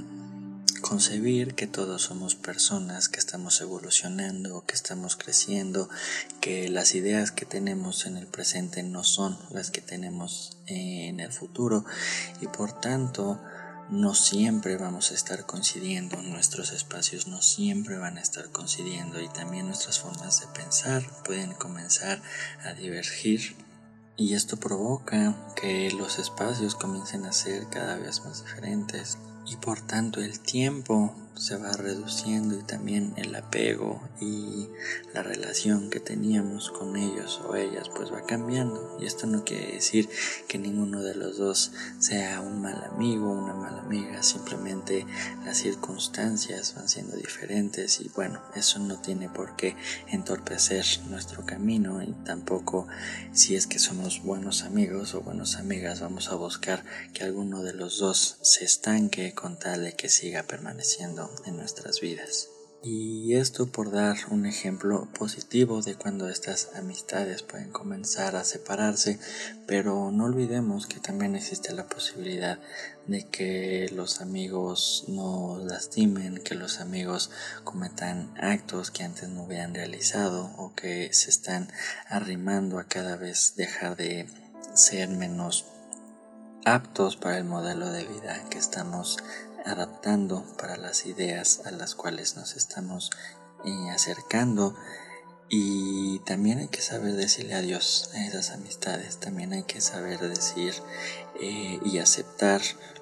concebir 0.81 1.55
que 1.55 1.67
todos 1.67 2.03
somos 2.03 2.35
personas, 2.35 3.09
que 3.09 3.19
estamos 3.19 3.61
evolucionando, 3.61 4.65
que 4.67 4.75
estamos 4.75 5.17
creciendo, 5.17 5.89
que 6.41 6.69
las 6.69 6.95
ideas 6.95 7.31
que 7.31 7.47
tenemos 7.47 8.07
en 8.07 8.17
el 8.17 8.27
presente 8.27 8.83
no 8.83 9.05
son 9.05 9.39
las 9.51 9.71
que 9.71 9.81
tenemos 9.81 10.57
en 10.67 11.21
el 11.21 11.33
futuro 11.33 11.85
y 12.41 12.47
por 12.47 12.79
tanto 12.81 13.41
no 13.91 14.15
siempre 14.15 14.77
vamos 14.77 15.11
a 15.11 15.15
estar 15.15 15.47
coincidiendo, 15.47 16.21
nuestros 16.23 16.73
espacios 16.73 17.27
no 17.27 17.41
siempre 17.41 17.97
van 17.97 18.19
a 18.19 18.21
estar 18.21 18.51
coincidiendo 18.51 19.21
y 19.21 19.29
también 19.29 19.67
nuestras 19.67 19.99
formas 19.99 20.41
de 20.41 20.47
pensar 20.49 21.05
pueden 21.25 21.53
comenzar 21.53 22.21
a 22.65 22.75
divergir 22.75 23.57
y 24.17 24.35
esto 24.35 24.57
provoca 24.57 25.35
que 25.55 25.91
los 25.93 26.19
espacios 26.19 26.75
comiencen 26.75 27.25
a 27.25 27.33
ser 27.33 27.69
cada 27.69 27.97
vez 27.97 28.25
más 28.25 28.45
diferentes 28.45 29.17
y 29.51 29.57
por 29.57 29.81
tanto 29.81 30.21
el 30.21 30.41
tiempo 30.41 31.15
se 31.35 31.57
va 31.57 31.73
reduciendo 31.73 32.59
y 32.59 32.63
también 32.63 33.13
el 33.17 33.35
apego 33.35 34.03
y 34.21 34.69
la 35.15 35.23
relación 35.23 35.91
que 35.91 36.01
teníamos 36.01 36.71
con 36.71 36.97
ellos 36.97 37.41
o 37.47 37.55
ellas 37.57 37.89
pues 37.95 38.13
va 38.13 38.27
cambiando. 38.27 38.97
Y 39.01 39.07
esto 39.07 39.27
no 39.27 39.45
quiere 39.45 39.73
decir 39.73 40.09
que 40.49 40.59
ninguno 40.59 41.03
de 41.03 41.15
los 41.15 41.39
dos 41.39 41.73
sea 41.99 42.41
un 42.41 42.61
mal 42.61 42.83
amigo 42.85 43.31
o 43.31 43.33
una 43.33 43.55
mala 43.55 43.81
amiga 43.81 44.23
simplemente 44.23 45.07
las 45.45 45.59
circunstancias 45.59 46.75
van 46.77 46.89
siendo 46.89 47.17
diferentes 47.17 48.01
y 48.01 48.11
bueno 48.15 48.41
eso 48.55 48.79
no 48.79 49.01
tiene 49.01 49.29
por 49.29 49.57
qué 49.57 49.77
entorpecer 50.09 50.85
nuestro 51.09 51.45
camino 51.47 52.03
y 52.03 52.13
tampoco 52.25 52.87
si 53.33 53.57
es 53.57 53.67
que 53.67 53.79
somos 53.79 54.23
buenos 54.23 54.63
amigos 54.63 55.15
o 55.15 55.23
buenas 55.23 55.57
amigas 55.57 56.01
vamos 56.01 56.29
a 56.29 56.35
buscar 56.35 56.85
que 57.13 57.25
alguno 57.25 57.63
de 57.63 57.75
los 57.75 57.99
dos 57.99 58.39
se 58.43 58.65
estanque 58.65 59.35
con 59.35 59.59
tal 59.59 59.85
de 59.85 59.95
que 59.95 60.09
siga 60.09 60.43
permaneciendo 60.43 61.28
en 61.47 61.57
nuestras 61.57 62.01
vidas. 62.01 62.51
Y 62.81 63.35
esto 63.35 63.67
por 63.67 63.91
dar 63.91 64.17
un 64.31 64.47
ejemplo 64.47 65.09
positivo 65.19 65.83
de 65.83 65.97
cuando 65.97 66.29
estas 66.29 66.71
amistades 66.77 67.43
pueden 67.43 67.73
comenzar 67.73 68.37
a 68.37 68.45
separarse, 68.45 69.19
pero 69.67 70.13
no 70.13 70.27
olvidemos 70.27 70.87
que 70.87 71.01
también 71.01 71.35
existe 71.35 71.73
la 71.73 71.89
posibilidad 71.89 72.61
de 73.09 73.27
que 73.27 73.91
los 73.93 74.21
amigos 74.21 75.07
nos 75.09 75.65
lastimen, 75.65 76.39
que 76.45 76.55
los 76.55 76.79
amigos 76.79 77.33
cometan 77.65 78.33
actos 78.41 78.93
que 78.93 79.03
antes 79.03 79.29
no 79.29 79.43
hubieran 79.43 79.75
realizado 79.75 80.53
o 80.57 80.73
que 80.77 81.13
se 81.13 81.31
están 81.31 81.73
arrimando 82.09 82.79
a 82.79 82.85
cada 82.85 83.17
vez 83.17 83.55
dejar 83.57 83.97
de 83.97 84.29
ser 84.75 85.09
menos 85.09 85.65
aptos 86.65 87.17
para 87.17 87.39
el 87.39 87.45
modelo 87.45 87.91
de 87.91 88.05
vida 88.05 88.45
que 88.51 88.59
estamos 88.59 89.17
adaptando 89.69 90.45
para 90.59 90.77
las 90.77 91.07
ideas 91.07 91.63
a 91.65 91.71
las 91.71 91.95
cuales 91.95 92.37
nos 92.37 92.57
estamos 92.57 93.11
eh, 93.65 93.91
acercando. 93.91 94.75
Y 95.51 96.19
también 96.21 96.59
hay 96.59 96.69
que 96.69 96.83
saber 96.83 97.15
decirle 97.15 97.55
adiós 97.55 98.11
a 98.15 98.27
esas 98.27 98.51
amistades, 98.51 99.19
también 99.19 99.55
hay 99.55 99.63
que 99.63 99.81
saber 99.81 100.19
decir 100.21 100.75
eh, 101.41 101.81
y 101.85 101.99
aceptar 101.99 102.61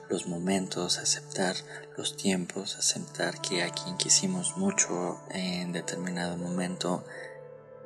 los 0.09 0.29
momentos, 0.29 0.99
aceptar 0.99 1.57
los 1.97 2.17
tiempos, 2.17 2.77
aceptar 2.77 3.41
que 3.41 3.65
a 3.65 3.71
quien 3.71 3.97
quisimos 3.97 4.57
mucho 4.57 5.21
en 5.31 5.73
determinado 5.73 6.37
momento 6.37 7.05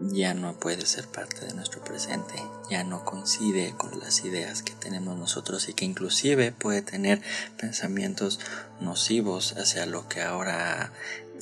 ya 0.01 0.35
no 0.35 0.55
puede 0.55 0.87
ser 0.87 1.07
parte 1.07 1.45
de 1.45 1.55
nuestro 1.55 1.83
presente, 1.85 2.43
ya 2.71 2.85
no 2.85 3.05
coincide 3.05 3.75
con 3.77 3.99
las 4.01 4.25
ideas 4.25 4.63
que 4.63 4.73
tenemos 4.73 5.19
nosotros 5.19 5.69
y 5.69 5.75
que 5.75 5.85
inclusive 5.85 6.53
puede 6.53 6.83
tener 6.83 7.21
pensamientos 7.59 8.41
nocivos 8.81 9.55
hacia 9.59 9.87
lo 9.87 10.09
que 10.09 10.23
ahora 10.23 10.93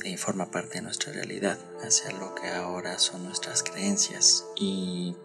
eh, 0.03 0.17
forma 0.17 0.51
parte 0.51 0.75
de 0.75 0.81
nuestra 0.81 1.13
realidad, 1.13 1.57
hacia 1.85 2.11
lo 2.11 2.35
que 2.35 2.49
ahora 2.49 2.99
son 2.99 3.23
nuestras 3.25 3.63
creencias. 3.63 4.45
Y 4.55 5.15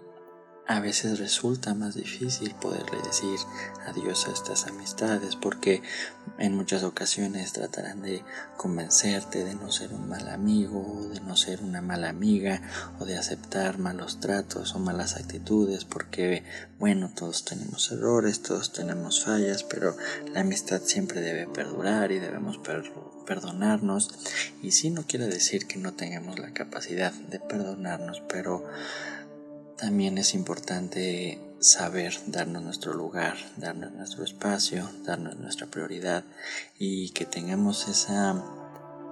a 0.66 0.80
veces 0.80 1.18
resulta 1.18 1.74
más 1.74 1.94
difícil 1.94 2.54
poderle 2.54 2.98
decir 3.02 3.38
adiós 3.86 4.26
a 4.26 4.32
estas 4.32 4.66
amistades 4.66 5.36
porque 5.36 5.82
en 6.38 6.56
muchas 6.56 6.82
ocasiones 6.84 7.52
tratarán 7.52 8.00
de 8.02 8.24
convencerte 8.56 9.44
de 9.44 9.54
no 9.54 9.70
ser 9.70 9.92
un 9.92 10.08
mal 10.08 10.28
amigo, 10.28 11.06
de 11.12 11.20
no 11.20 11.36
ser 11.36 11.62
una 11.62 11.82
mala 11.82 12.08
amiga 12.08 12.62
o 12.98 13.04
de 13.04 13.18
aceptar 13.18 13.78
malos 13.78 14.20
tratos 14.20 14.74
o 14.74 14.78
malas 14.78 15.16
actitudes 15.16 15.84
porque 15.84 16.42
bueno, 16.78 17.10
todos 17.14 17.44
tenemos 17.44 17.90
errores, 17.92 18.42
todos 18.42 18.72
tenemos 18.72 19.24
fallas, 19.24 19.62
pero 19.62 19.96
la 20.32 20.40
amistad 20.40 20.82
siempre 20.84 21.20
debe 21.20 21.46
perdurar 21.46 22.12
y 22.12 22.18
debemos 22.18 22.58
perdonarnos. 23.26 24.10
Y 24.62 24.72
sí 24.72 24.90
no 24.90 25.06
quiere 25.06 25.26
decir 25.26 25.66
que 25.66 25.78
no 25.78 25.94
tengamos 25.94 26.38
la 26.38 26.52
capacidad 26.52 27.12
de 27.12 27.40
perdonarnos, 27.40 28.22
pero 28.28 28.66
también 29.76 30.18
es 30.18 30.34
importante 30.34 31.40
saber 31.60 32.14
darnos 32.26 32.62
nuestro 32.62 32.94
lugar, 32.94 33.36
darnos 33.56 33.92
nuestro 33.92 34.24
espacio, 34.24 34.90
darnos 35.04 35.36
nuestra 35.36 35.66
prioridad 35.66 36.24
y 36.78 37.10
que 37.10 37.24
tengamos 37.24 37.88
esa 37.88 38.42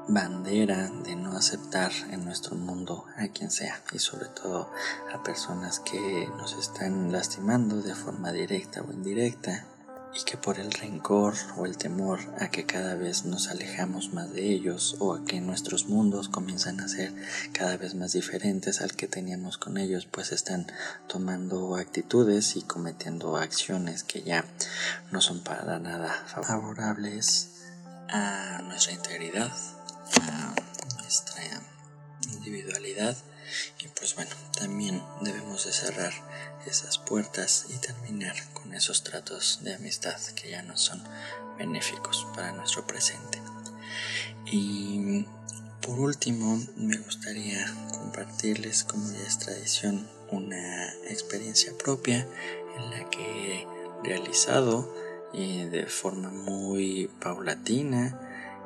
bandera 0.09 0.90
de 1.05 1.16
no 1.16 1.37
aceptar 1.37 1.92
en 2.11 2.25
nuestro 2.25 2.57
mundo 2.57 3.07
a 3.16 3.29
quien 3.29 3.51
sea 3.51 3.81
y 3.92 3.98
sobre 3.98 4.27
todo 4.27 4.70
a 5.14 5.22
personas 5.22 5.81
que 5.81 6.29
nos 6.37 6.55
están 6.55 7.12
lastimando 7.12 7.81
de 7.81 7.94
forma 7.94 8.33
directa 8.33 8.83
o 8.83 8.92
indirecta 8.92 9.66
y 10.14 10.25
que 10.25 10.37
por 10.37 10.59
el 10.59 10.70
rencor 10.72 11.35
o 11.57 11.64
el 11.64 11.79
temor 11.79 12.20
a 12.38 12.48
que 12.48 12.66
cada 12.66 12.94
vez 12.94 13.25
nos 13.25 13.48
alejamos 13.48 14.12
más 14.12 14.33
de 14.33 14.53
ellos 14.53 14.96
o 14.98 15.14
a 15.14 15.25
que 15.25 15.40
nuestros 15.40 15.87
mundos 15.87 16.29
comienzan 16.29 16.81
a 16.81 16.88
ser 16.88 17.12
cada 17.53 17.77
vez 17.77 17.94
más 17.94 18.12
diferentes 18.12 18.81
al 18.81 18.94
que 18.94 19.09
teníamos 19.09 19.57
con 19.59 19.79
ellos, 19.79 20.07
pues 20.07 20.33
están 20.33 20.66
tomando 21.09 21.77
actitudes 21.77 22.57
y 22.57 22.62
cometiendo 22.62 23.37
acciones 23.37 24.05
que 24.05 24.22
ya 24.22 24.44
no 25.11 25.20
son 25.20 25.42
para 25.42 25.79
nada 25.79 26.25
favorables 26.27 27.48
a 28.09 28.61
nuestra 28.64 28.92
integridad, 28.92 29.53
a 30.20 30.55
nuestra 30.98 31.42
individualidad. 32.33 33.16
Y 33.81 33.88
pues 33.88 34.14
bueno, 34.14 34.31
también 34.59 35.03
debemos 35.20 35.66
de 35.66 35.72
cerrar 35.72 36.12
esas 36.66 36.98
puertas 36.98 37.66
y 37.68 37.79
terminar 37.79 38.35
con 38.53 38.75
esos 38.75 39.03
tratos 39.03 39.61
de 39.62 39.75
amistad 39.75 40.20
que 40.35 40.51
ya 40.51 40.62
no 40.62 40.77
son 40.77 41.03
benéficos 41.59 42.27
para 42.35 42.53
nuestro 42.53 42.87
presente. 42.87 43.40
Y 44.46 45.27
por 45.81 45.98
último, 45.98 46.61
me 46.77 46.96
gustaría 46.98 47.66
compartirles, 47.90 48.85
como 48.85 49.11
ya 49.12 49.27
es 49.27 49.38
tradición, 49.38 50.09
una 50.31 50.92
experiencia 51.09 51.72
propia 51.77 52.27
en 52.77 52.90
la 52.90 53.11
que 53.11 53.62
he 53.62 53.66
realizado 54.05 54.94
eh, 55.35 55.68
de 55.70 55.87
forma 55.87 56.31
muy 56.31 57.11
paulatina 57.20 58.18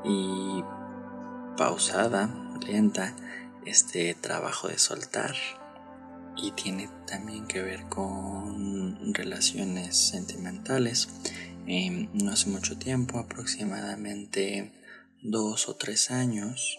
y 0.05 0.63
pausada, 1.57 2.29
lenta, 2.67 3.15
este 3.65 4.15
trabajo 4.15 4.69
de 4.69 4.79
soltar 4.79 5.35
y 6.37 6.53
tiene 6.53 6.89
también 7.07 7.47
que 7.47 7.63
ver 7.63 7.89
con 7.89 9.15
relaciones 9.15 9.97
sentimentales. 9.97 11.09
Em, 11.67 12.09
no 12.13 12.31
hace 12.31 12.49
mucho 12.49 12.79
tiempo, 12.79 13.19
aproximadamente 13.19 14.73
dos 15.23 15.69
o 15.69 15.77
tres 15.77 16.11
años, 16.11 16.79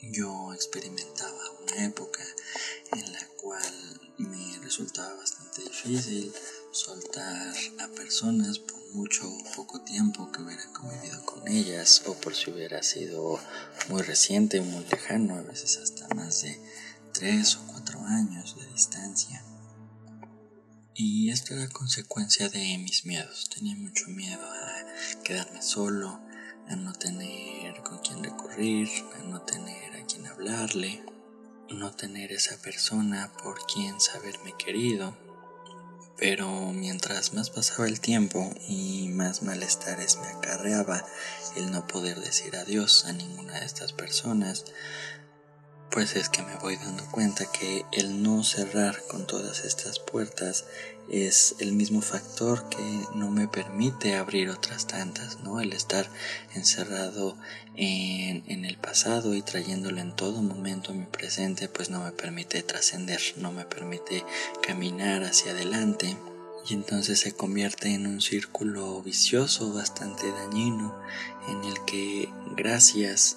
yo 0.00 0.52
experimentaba 0.54 1.38
una 1.62 1.86
época 1.86 2.22
en 2.92 3.12
la 3.12 3.26
cual 3.40 3.72
me 4.18 4.58
resultaba 4.62 5.14
bastante 5.14 5.62
difícil 5.62 6.32
soltar 6.72 7.54
a 7.80 7.88
personas 7.88 8.58
por 8.58 8.80
mucho 8.94 9.28
o 9.28 9.56
poco 9.56 9.80
tiempo 9.80 10.30
que 10.30 10.42
hubiera 10.42 10.64
convivido 10.72 11.24
con 11.24 11.48
ellas 11.48 12.02
o 12.06 12.14
por 12.14 12.34
si 12.34 12.50
hubiera 12.50 12.82
sido 12.82 13.40
muy 13.88 14.02
reciente, 14.02 14.60
muy 14.60 14.84
lejano, 14.84 15.36
a 15.36 15.42
veces 15.42 15.78
hasta 15.78 16.06
más 16.14 16.42
de 16.42 16.58
tres 17.14 17.56
o 17.56 17.66
cuatro 17.68 18.00
años 18.04 18.56
de 18.58 18.66
distancia. 18.66 19.42
Y 20.94 21.30
esto 21.30 21.54
era 21.54 21.68
consecuencia 21.68 22.48
de 22.48 22.76
mis 22.78 23.06
miedos. 23.06 23.48
Tenía 23.54 23.76
mucho 23.76 24.08
miedo 24.08 24.44
a 24.44 25.22
quedarme 25.22 25.62
solo, 25.62 26.20
a 26.68 26.76
no 26.76 26.92
tener 26.92 27.82
con 27.82 27.98
quién 27.98 28.22
recurrir, 28.22 28.88
a 29.16 29.24
no 29.28 29.42
tener 29.42 29.94
a 29.94 30.04
quien 30.06 30.26
hablarle, 30.26 31.04
no 31.70 31.92
tener 31.92 32.32
esa 32.32 32.56
persona 32.58 33.32
por 33.42 33.64
quien 33.66 34.00
saberme 34.00 34.52
querido. 34.58 35.16
Pero 36.16 36.72
mientras 36.72 37.32
más 37.32 37.48
pasaba 37.50 37.86
el 37.86 38.00
tiempo 38.00 38.52
y 38.68 39.08
más 39.08 39.42
malestares 39.42 40.18
me 40.18 40.26
acarreaba 40.28 41.04
el 41.56 41.70
no 41.70 41.86
poder 41.86 42.18
decir 42.20 42.56
adiós 42.56 43.04
a 43.04 43.12
ninguna 43.12 43.60
de 43.60 43.66
estas 43.66 43.92
personas, 43.92 44.64
pues 45.94 46.16
es 46.16 46.28
que 46.28 46.42
me 46.42 46.56
voy 46.56 46.74
dando 46.74 47.06
cuenta 47.12 47.46
que 47.46 47.86
el 47.92 48.20
no 48.20 48.42
cerrar 48.42 49.00
con 49.06 49.28
todas 49.28 49.64
estas 49.64 50.00
puertas 50.00 50.64
es 51.08 51.54
el 51.60 51.72
mismo 51.72 52.00
factor 52.00 52.68
que 52.68 52.82
no 53.14 53.30
me 53.30 53.46
permite 53.46 54.16
abrir 54.16 54.50
otras 54.50 54.88
tantas, 54.88 55.38
¿no? 55.44 55.60
El 55.60 55.72
estar 55.72 56.08
encerrado 56.56 57.36
en, 57.76 58.64
el 58.64 58.76
pasado 58.76 59.34
y 59.34 59.42
trayéndolo 59.42 60.00
en 60.00 60.16
todo 60.16 60.42
momento 60.42 60.90
a 60.90 60.96
mi 60.96 61.06
presente, 61.06 61.68
pues 61.68 61.90
no 61.90 62.02
me 62.02 62.10
permite 62.10 62.64
trascender, 62.64 63.20
no 63.36 63.52
me 63.52 63.64
permite 63.64 64.24
caminar 64.66 65.22
hacia 65.22 65.52
adelante. 65.52 66.16
Y 66.68 66.74
entonces 66.74 67.20
se 67.20 67.36
convierte 67.36 67.94
en 67.94 68.08
un 68.08 68.20
círculo 68.20 69.00
vicioso 69.00 69.72
bastante 69.72 70.28
dañino 70.32 70.92
en 71.46 71.62
el 71.62 71.84
que 71.84 72.30
gracias 72.56 73.36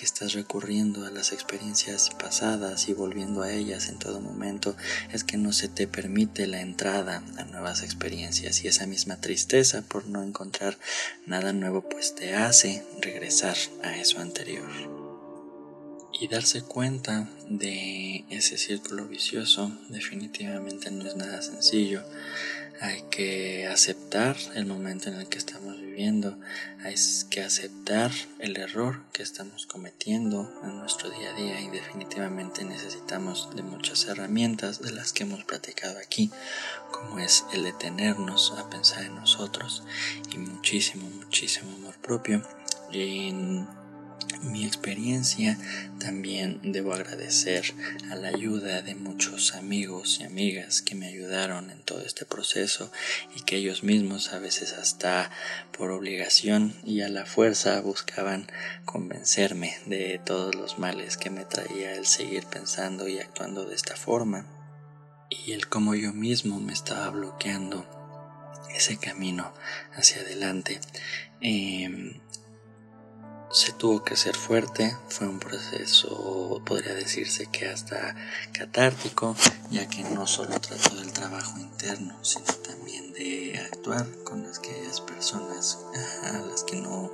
que 0.00 0.06
estás 0.06 0.32
recurriendo 0.32 1.04
a 1.04 1.10
las 1.10 1.30
experiencias 1.30 2.08
pasadas 2.18 2.88
y 2.88 2.94
volviendo 2.94 3.42
a 3.42 3.52
ellas 3.52 3.90
en 3.90 3.98
todo 3.98 4.18
momento 4.20 4.74
es 5.12 5.24
que 5.24 5.36
no 5.36 5.52
se 5.52 5.68
te 5.68 5.86
permite 5.86 6.46
la 6.46 6.62
entrada 6.62 7.22
a 7.36 7.44
nuevas 7.44 7.82
experiencias 7.82 8.64
y 8.64 8.68
esa 8.68 8.86
misma 8.86 9.20
tristeza 9.20 9.82
por 9.82 10.06
no 10.06 10.22
encontrar 10.22 10.78
nada 11.26 11.52
nuevo 11.52 11.82
pues 11.86 12.14
te 12.14 12.34
hace 12.34 12.82
regresar 13.02 13.56
a 13.82 13.94
eso 13.98 14.20
anterior. 14.20 14.70
Y 16.18 16.28
darse 16.28 16.62
cuenta 16.62 17.28
de 17.48 18.24
ese 18.30 18.56
círculo 18.56 19.06
vicioso 19.06 19.70
definitivamente 19.90 20.90
no 20.90 21.06
es 21.06 21.16
nada 21.16 21.42
sencillo 21.42 22.02
hay 22.80 23.02
que 23.10 23.66
aceptar 23.66 24.36
el 24.54 24.64
momento 24.64 25.10
en 25.10 25.16
el 25.16 25.28
que 25.28 25.36
estamos 25.38 25.78
viviendo, 25.80 26.38
hay 26.82 26.94
que 27.28 27.42
aceptar 27.42 28.10
el 28.38 28.56
error 28.56 29.02
que 29.12 29.22
estamos 29.22 29.66
cometiendo 29.66 30.50
en 30.64 30.78
nuestro 30.78 31.10
día 31.10 31.30
a 31.30 31.34
día 31.34 31.60
y 31.60 31.68
definitivamente 31.68 32.64
necesitamos 32.64 33.54
de 33.54 33.62
muchas 33.62 34.06
herramientas 34.06 34.80
de 34.80 34.92
las 34.92 35.12
que 35.12 35.24
hemos 35.24 35.44
platicado 35.44 35.98
aquí, 35.98 36.30
como 36.90 37.18
es 37.18 37.44
el 37.52 37.64
detenernos 37.64 38.54
a 38.56 38.70
pensar 38.70 39.04
en 39.04 39.14
nosotros 39.14 39.82
y 40.32 40.38
muchísimo, 40.38 41.08
muchísimo 41.10 41.72
amor 41.76 41.96
propio. 42.00 42.42
Mi 44.42 44.64
experiencia, 44.64 45.58
también 45.98 46.60
debo 46.62 46.94
agradecer 46.94 47.74
a 48.10 48.14
la 48.14 48.28
ayuda 48.28 48.82
de 48.82 48.94
muchos 48.94 49.54
amigos 49.54 50.18
y 50.20 50.24
amigas 50.24 50.82
que 50.82 50.94
me 50.94 51.06
ayudaron 51.06 51.70
en 51.70 51.82
todo 51.82 52.00
este 52.00 52.24
proceso 52.24 52.90
y 53.36 53.42
que 53.42 53.56
ellos 53.56 53.82
mismos 53.82 54.32
a 54.32 54.38
veces 54.38 54.72
hasta 54.72 55.30
por 55.76 55.90
obligación 55.90 56.74
y 56.84 57.02
a 57.02 57.08
la 57.08 57.26
fuerza 57.26 57.80
buscaban 57.80 58.50
convencerme 58.84 59.76
de 59.86 60.20
todos 60.24 60.54
los 60.54 60.78
males 60.78 61.16
que 61.16 61.30
me 61.30 61.44
traía 61.44 61.94
el 61.94 62.06
seguir 62.06 62.46
pensando 62.46 63.08
y 63.08 63.18
actuando 63.18 63.64
de 63.66 63.74
esta 63.74 63.96
forma 63.96 64.46
y 65.30 65.52
el 65.52 65.68
cómo 65.68 65.94
yo 65.94 66.12
mismo 66.12 66.60
me 66.60 66.72
estaba 66.72 67.08
bloqueando 67.10 67.86
ese 68.74 68.96
camino 68.98 69.52
hacia 69.94 70.22
adelante. 70.22 70.80
Em, 71.40 72.20
se 73.52 73.72
tuvo 73.72 74.04
que 74.04 74.16
ser 74.16 74.36
fuerte, 74.36 74.96
fue 75.08 75.26
un 75.26 75.40
proceso, 75.40 76.62
podría 76.64 76.94
decirse 76.94 77.46
que 77.46 77.66
hasta 77.66 78.14
catártico, 78.52 79.34
ya 79.70 79.88
que 79.88 80.04
no 80.04 80.28
solo 80.28 80.60
trató 80.60 80.94
del 80.94 81.12
trabajo 81.12 81.58
interno, 81.58 82.16
sino 82.22 82.44
también 82.44 83.12
de 83.12 83.58
actuar 83.72 84.06
con 84.22 84.46
aquellas 84.46 85.00
personas 85.00 85.78
a 86.22 86.38
las 86.46 86.62
que 86.62 86.76
no 86.76 87.10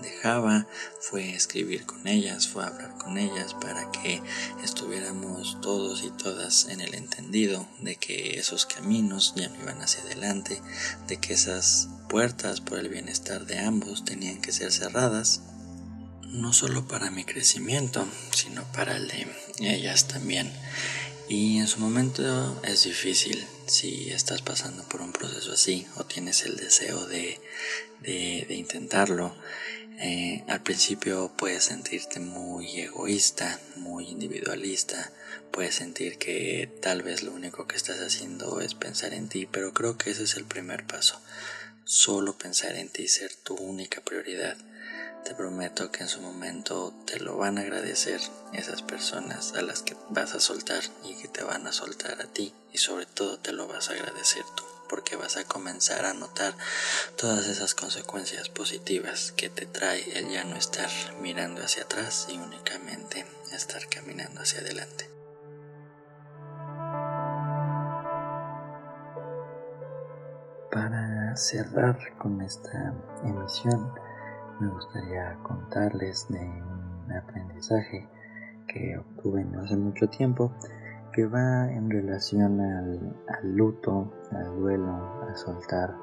dejaba, 0.00 0.66
fue 1.00 1.34
escribir 1.34 1.84
con 1.86 2.06
ellas, 2.06 2.46
fue 2.46 2.64
hablar 2.64 2.96
con 2.96 3.18
ellas 3.18 3.54
para 3.54 3.90
que 3.90 4.22
estuviéramos 4.62 5.60
todos 5.60 6.04
y 6.04 6.10
todas 6.10 6.68
en 6.68 6.80
el 6.80 6.94
entendido 6.94 7.66
de 7.80 7.96
que 7.96 8.38
esos 8.38 8.64
caminos 8.64 9.34
ya 9.34 9.48
no 9.48 9.60
iban 9.62 9.82
hacia 9.82 10.02
adelante, 10.02 10.62
de 11.08 11.16
que 11.16 11.34
esas 11.34 11.88
puertas 12.08 12.60
por 12.60 12.78
el 12.78 12.88
bienestar 12.88 13.44
de 13.44 13.58
ambos 13.58 14.04
tenían 14.04 14.40
que 14.40 14.52
ser 14.52 14.70
cerradas 14.70 15.42
no 16.30 16.52
solo 16.52 16.86
para 16.86 17.10
mi 17.10 17.24
crecimiento, 17.24 18.06
sino 18.32 18.64
para 18.72 18.96
el 18.96 19.08
de 19.08 19.26
ellas 19.60 20.08
también. 20.08 20.50
Y 21.30 21.58
en 21.58 21.68
su 21.68 21.78
momento 21.78 22.60
es 22.64 22.82
difícil 22.82 23.46
si 23.66 24.10
estás 24.10 24.42
pasando 24.42 24.82
por 24.88 25.00
un 25.00 25.12
proceso 25.12 25.52
así 25.52 25.86
o 25.94 26.04
tienes 26.04 26.44
el 26.44 26.56
deseo 26.56 27.06
de, 27.06 27.40
intentarlo. 28.48 29.36
Eh, 30.00 30.42
al 30.48 30.60
principio 30.62 31.30
puedes 31.36 31.62
sentirte 31.62 32.18
muy 32.18 32.80
egoísta, 32.80 33.60
muy 33.76 34.08
individualista, 34.08 35.12
puedes 35.52 35.76
sentir 35.76 36.18
que 36.18 36.68
tal 36.82 37.02
vez 37.02 37.22
lo 37.22 37.32
único 37.32 37.68
que 37.68 37.76
estás 37.76 38.00
haciendo 38.00 38.60
es 38.60 38.74
pensar 38.74 39.14
en 39.14 39.28
ti, 39.28 39.46
pero 39.46 39.72
creo 39.72 39.96
que 39.96 40.10
ese 40.10 40.24
es 40.24 40.34
el 40.34 40.46
primer 40.46 40.84
paso. 40.84 41.20
Solo 41.84 42.36
pensar 42.36 42.74
en 42.74 42.88
ti, 42.88 43.06
ser 43.06 43.32
tu 43.36 43.54
única 43.54 44.00
prioridad. 44.00 44.56
Te 45.24 45.34
prometo 45.34 45.90
que 45.90 46.02
en 46.02 46.08
su 46.08 46.20
momento 46.20 46.92
te 47.06 47.20
lo 47.20 47.36
van 47.36 47.58
a 47.58 47.60
agradecer 47.60 48.20
esas 48.52 48.82
personas 48.82 49.52
a 49.54 49.62
las 49.62 49.82
que 49.82 49.96
vas 50.08 50.34
a 50.34 50.40
soltar 50.40 50.82
y 51.04 51.14
que 51.14 51.28
te 51.28 51.44
van 51.44 51.66
a 51.66 51.72
soltar 51.72 52.20
a 52.20 52.26
ti 52.26 52.54
y 52.72 52.78
sobre 52.78 53.06
todo 53.06 53.38
te 53.38 53.52
lo 53.52 53.68
vas 53.68 53.90
a 53.90 53.92
agradecer 53.92 54.44
tú 54.56 54.64
porque 54.88 55.14
vas 55.14 55.36
a 55.36 55.44
comenzar 55.44 56.04
a 56.04 56.14
notar 56.14 56.52
todas 57.16 57.46
esas 57.46 57.76
consecuencias 57.76 58.48
positivas 58.48 59.32
que 59.36 59.48
te 59.48 59.64
trae 59.64 60.18
el 60.18 60.28
ya 60.30 60.42
no 60.42 60.56
estar 60.56 60.90
mirando 61.20 61.62
hacia 61.62 61.84
atrás 61.84 62.26
y 62.28 62.36
únicamente 62.36 63.24
estar 63.52 63.88
caminando 63.88 64.40
hacia 64.40 64.60
adelante. 64.60 65.08
Para 70.72 71.36
cerrar 71.36 72.16
con 72.18 72.40
esta 72.40 72.94
emisión, 73.22 73.92
me 74.60 74.68
gustaría 74.68 75.38
contarles 75.42 76.26
de 76.28 76.38
un 76.38 77.12
aprendizaje 77.12 78.06
que 78.68 78.98
obtuve 78.98 79.44
no 79.44 79.62
hace 79.62 79.76
mucho 79.76 80.08
tiempo 80.08 80.52
que 81.12 81.26
va 81.26 81.72
en 81.72 81.90
relación 81.90 82.60
al, 82.60 83.56
luto, 83.56 84.12
al 84.30 84.60
duelo, 84.60 84.92
a 85.28 85.34
soltar 85.34 85.96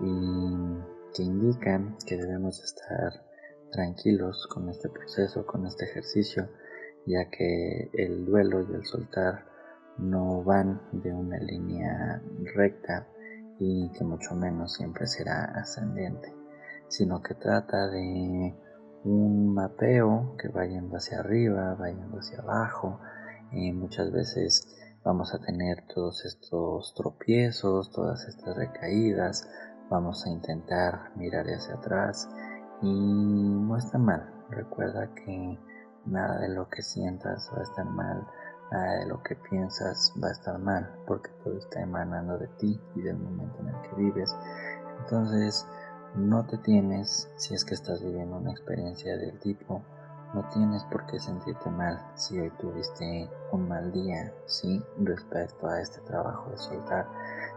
y 0.00 0.76
que 1.14 1.22
indican 1.22 1.96
que 2.06 2.16
debemos 2.16 2.62
estar 2.62 3.24
tranquilos 3.70 4.46
con 4.48 4.68
este 4.68 4.88
proceso, 4.90 5.46
con 5.46 5.66
este 5.66 5.84
ejercicio, 5.86 6.48
ya 7.06 7.30
que 7.30 7.90
el 7.94 8.26
duelo 8.26 8.62
y 8.62 8.74
el 8.74 8.84
soltar 8.84 9.46
no 9.96 10.42
van 10.42 10.82
de 10.92 11.14
una 11.14 11.38
línea 11.38 12.20
recta 12.54 13.06
y 13.58 13.90
que 13.92 14.04
mucho 14.04 14.34
menos 14.34 14.74
siempre 14.74 15.06
será 15.06 15.44
ascendente, 15.44 16.35
sino 16.88 17.22
que 17.22 17.34
trata 17.34 17.88
de 17.88 18.54
un 19.04 19.54
mapeo 19.54 20.36
que 20.38 20.48
va 20.48 20.66
yendo 20.66 20.96
hacia 20.96 21.20
arriba, 21.20 21.74
va 21.74 21.88
yendo 21.88 22.18
hacia 22.18 22.40
abajo, 22.40 23.00
y 23.52 23.72
muchas 23.72 24.10
veces 24.10 24.76
vamos 25.04 25.32
a 25.34 25.38
tener 25.38 25.86
todos 25.94 26.24
estos 26.24 26.94
tropiezos, 26.94 27.92
todas 27.92 28.26
estas 28.26 28.56
recaídas, 28.56 29.48
vamos 29.88 30.26
a 30.26 30.30
intentar 30.30 31.12
mirar 31.16 31.46
hacia 31.46 31.74
atrás 31.74 32.28
y 32.82 32.92
no 32.92 33.76
está 33.76 33.98
mal. 33.98 34.32
Recuerda 34.50 35.12
que 35.14 35.58
nada 36.06 36.40
de 36.40 36.48
lo 36.48 36.68
que 36.68 36.82
sientas 36.82 37.50
va 37.54 37.60
a 37.60 37.62
estar 37.62 37.84
mal, 37.84 38.26
nada 38.72 39.00
de 39.00 39.06
lo 39.06 39.22
que 39.22 39.36
piensas 39.36 40.12
va 40.22 40.28
a 40.28 40.32
estar 40.32 40.58
mal, 40.58 40.90
porque 41.06 41.30
todo 41.44 41.56
está 41.56 41.80
emanando 41.80 42.38
de 42.38 42.48
ti 42.58 42.80
y 42.96 43.02
del 43.02 43.16
momento 43.16 43.60
en 43.60 43.68
el 43.68 43.80
que 43.82 43.96
vives. 43.96 44.34
Entonces, 45.00 45.66
no 46.16 46.46
te 46.46 46.58
tienes 46.58 47.28
si 47.36 47.54
es 47.54 47.64
que 47.64 47.74
estás 47.74 48.02
viviendo 48.02 48.36
una 48.36 48.52
experiencia 48.52 49.16
del 49.16 49.38
tipo 49.38 49.82
no 50.34 50.46
tienes 50.52 50.84
por 50.84 51.06
qué 51.06 51.18
sentirte 51.18 51.70
mal 51.70 51.98
si 52.14 52.38
hoy 52.38 52.50
tuviste 52.58 53.30
un 53.52 53.68
mal 53.68 53.92
día, 53.92 54.32
¿sí? 54.44 54.82
Respecto 54.98 55.68
a 55.68 55.80
este 55.80 56.00
trabajo 56.00 56.50
de 56.50 56.58
soltar. 56.58 57.06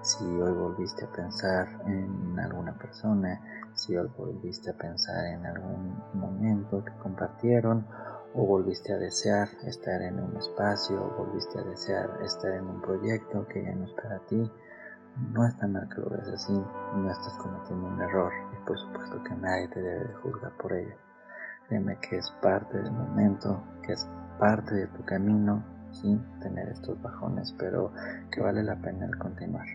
Si 0.02 0.24
hoy 0.24 0.54
volviste 0.54 1.04
a 1.04 1.12
pensar 1.12 1.68
en 1.88 2.40
alguna 2.40 2.78
persona, 2.78 3.42
si 3.74 3.98
hoy 3.98 4.10
volviste 4.18 4.70
a 4.70 4.78
pensar 4.78 5.26
en 5.26 5.46
algún 5.46 6.02
momento 6.14 6.84
que 6.86 6.94
compartieron, 7.04 7.86
o 8.36 8.46
volviste 8.46 8.94
a 8.94 8.98
desear 8.98 9.50
estar 9.66 10.02
en 10.02 10.20
un 10.20 10.38
espacio, 10.38 11.14
volviste 11.18 11.60
a 11.60 11.64
desear 11.64 12.20
estar 12.24 12.52
en 12.54 12.66
un 12.66 12.82
proyecto 12.82 13.48
que 13.48 13.64
ya 13.64 13.74
no 13.74 13.86
es 13.86 13.94
para 13.94 14.20
ti, 14.20 14.50
no 15.34 15.46
está 15.46 15.68
mal 15.68 15.88
que 15.90 16.02
lo 16.02 16.10
veas 16.10 16.28
así, 16.30 16.54
no 16.54 17.12
estás 17.12 17.34
cometiendo 17.38 17.88
un 17.88 18.02
error 18.02 18.32
y 18.54 18.68
por 18.68 18.80
supuesto 18.80 19.24
que 19.24 19.36
nadie 19.36 19.68
te 19.70 19.82
debe 19.82 20.06
de 20.06 20.14
juzgar 20.16 20.52
por 20.58 20.74
ello. 20.74 20.96
Créeme 21.68 21.98
que 22.00 22.18
es 22.18 22.32
parte 22.42 22.78
del 22.78 22.92
momento, 22.92 23.64
que 23.86 23.94
es 23.94 24.08
parte 24.40 24.74
de 24.74 24.88
tu 24.88 25.06
camino, 25.06 25.64
sin 25.92 26.20
tener 26.40 26.70
estos 26.70 27.02
bajones, 27.02 27.54
pero 27.58 27.92
que 28.32 28.42
vale 28.42 28.64
la 28.64 28.76
pena 28.76 29.06
el 29.06 29.18
continuar. 29.18 29.66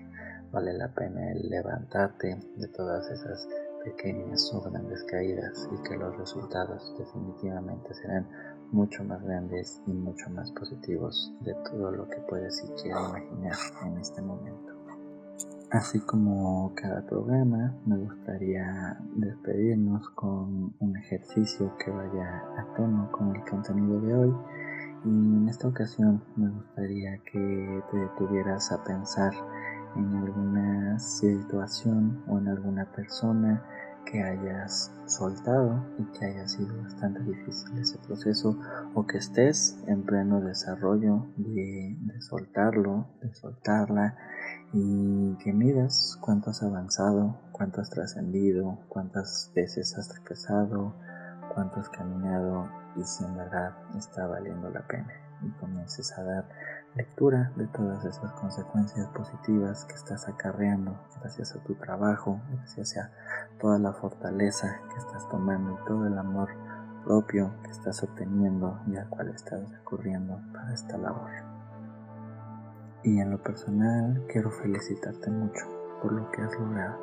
Vale 0.53 0.73
la 0.73 0.89
pena 0.89 1.33
el 1.33 1.49
levantarte 1.49 2.37
de 2.57 2.69
todas 2.69 3.11
esas 3.11 3.49
pequeñas 3.85 4.51
o 4.55 4.63
grandes 4.63 5.05
caídas 5.05 5.69
y 5.73 5.83
que 5.83 5.97
los 5.97 6.17
resultados 6.17 6.95
definitivamente 6.99 7.93
serán 7.95 8.29
mucho 8.73 9.05
más 9.05 9.23
grandes 9.23 9.83
y 9.87 9.93
mucho 9.93 10.31
más 10.31 10.51
positivos 10.53 11.33
de 11.41 11.55
todo 11.71 11.91
lo 11.91 12.09
que 12.09 12.21
puedes 12.29 12.57
siquiera 12.57 13.01
imaginar 13.01 13.57
en 13.85 13.99
este 13.99 14.23
momento. 14.23 14.74
Así 15.75 15.99
como 15.99 16.73
cada 16.77 17.05
programa, 17.05 17.75
me 17.85 17.97
gustaría 17.97 18.97
despedirnos 19.17 20.09
con 20.11 20.73
un 20.79 20.97
ejercicio 20.97 21.77
que 21.79 21.91
vaya 21.91 22.45
a 22.57 22.75
tono 22.77 23.11
con 23.11 23.35
el 23.35 23.43
contenido 23.43 24.01
de 24.01 24.15
hoy. 24.15 24.35
Y 25.05 25.09
en 25.09 25.49
esta 25.49 25.67
ocasión 25.67 26.23
me 26.37 26.49
gustaría 26.49 27.19
que 27.25 27.83
te 27.91 27.97
detuvieras 27.97 28.71
a 28.71 28.85
pensar 28.85 29.33
en 29.97 30.15
alguna 30.15 30.97
situación 31.01 32.23
o 32.29 32.39
en 32.39 32.47
alguna 32.47 32.85
persona 32.93 33.61
que 34.05 34.23
hayas 34.23 34.93
soltado 35.07 35.85
y 35.99 36.05
que 36.19 36.27
haya 36.27 36.47
sido 36.47 36.77
bastante 36.83 37.21
difícil 37.21 37.79
ese 37.79 37.99
proceso 37.99 38.59
o 38.95 39.07
que 39.07 39.19
estés 39.19 39.79
en 39.87 40.03
pleno 40.03 40.41
desarrollo 40.41 41.27
de, 41.37 41.97
soltarlo, 42.21 43.07
de 43.21 43.35
soltarla 43.35 44.17
y 44.73 45.35
que 45.43 45.53
midas 45.53 46.19
cuánto 46.21 46.51
has 46.51 46.63
avanzado, 46.63 47.37
cuánto 47.53 47.81
has 47.81 47.91
trascendido, 47.91 48.79
cuántas 48.89 49.53
veces 49.55 49.97
has 49.99 50.09
tropezado, 50.09 50.95
cuánto 51.55 51.81
has 51.81 51.89
caminado 51.89 52.69
y 52.97 53.05
si 53.05 53.25
en 53.25 53.37
verdad 53.37 53.75
está 53.97 54.27
valiendo 54.27 54.71
la 54.71 54.87
pena 54.87 55.13
y 55.43 55.51
comiences 55.61 56.13
a 56.17 56.23
dar 56.23 56.49
lectura 56.97 57.53
de 57.57 57.67
todas 57.67 58.05
esas 58.05 58.33
consecuencias 58.33 59.09
positivas 59.09 59.85
que 59.85 59.95
estás 59.95 60.29
acarreando 60.29 60.97
gracias 61.21 61.55
a 61.57 61.63
tu 61.65 61.75
trabajo, 61.75 62.41
gracias 62.53 62.97
a 62.97 63.11
toda 63.59 63.79
la 63.79 63.93
fortaleza 63.93 64.81
que 64.91 64.99
estás 64.99 65.29
tomando 65.29 65.73
y 65.73 65.87
todo 65.87 66.07
el 66.07 66.17
amor 66.17 66.51
propio 67.05 67.53
que 67.65 67.71
estás 67.71 68.03
obteniendo 68.03 68.81
y 68.87 68.97
al 68.97 69.09
cual 69.09 69.29
estás 69.29 69.69
recurriendo 69.71 70.41
para 70.53 70.73
esta 70.73 70.97
labor. 70.97 71.31
Y 73.03 73.19
en 73.21 73.31
lo 73.31 73.43
personal 73.43 74.25
quiero 74.33 74.51
felicitarte 74.51 75.31
mucho 75.31 75.67
por 76.01 76.13
lo 76.13 76.31
que 76.31 76.43
has 76.43 76.59
logrado. 76.59 76.99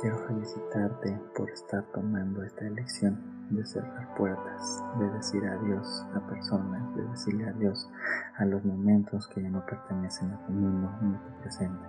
Quiero 0.00 0.18
felicitarte 0.26 1.20
por 1.36 1.50
estar 1.50 1.84
tomando 1.92 2.42
esta 2.42 2.66
elección 2.66 3.35
de 3.50 3.64
cerrar 3.64 4.14
puertas, 4.16 4.82
de 4.98 5.08
decir 5.10 5.44
adiós 5.44 6.04
a 6.14 6.26
personas, 6.26 6.96
de 6.96 7.02
decirle 7.08 7.48
adiós 7.48 7.88
a 8.36 8.44
los 8.44 8.64
momentos 8.64 9.28
que 9.28 9.42
ya 9.42 9.50
no 9.50 9.64
pertenecen 9.64 10.32
a 10.32 10.46
tu 10.46 10.52
mundo 10.52 10.90
ni 11.02 11.14
a 11.14 11.22
tu 11.22 11.40
presente. 11.40 11.86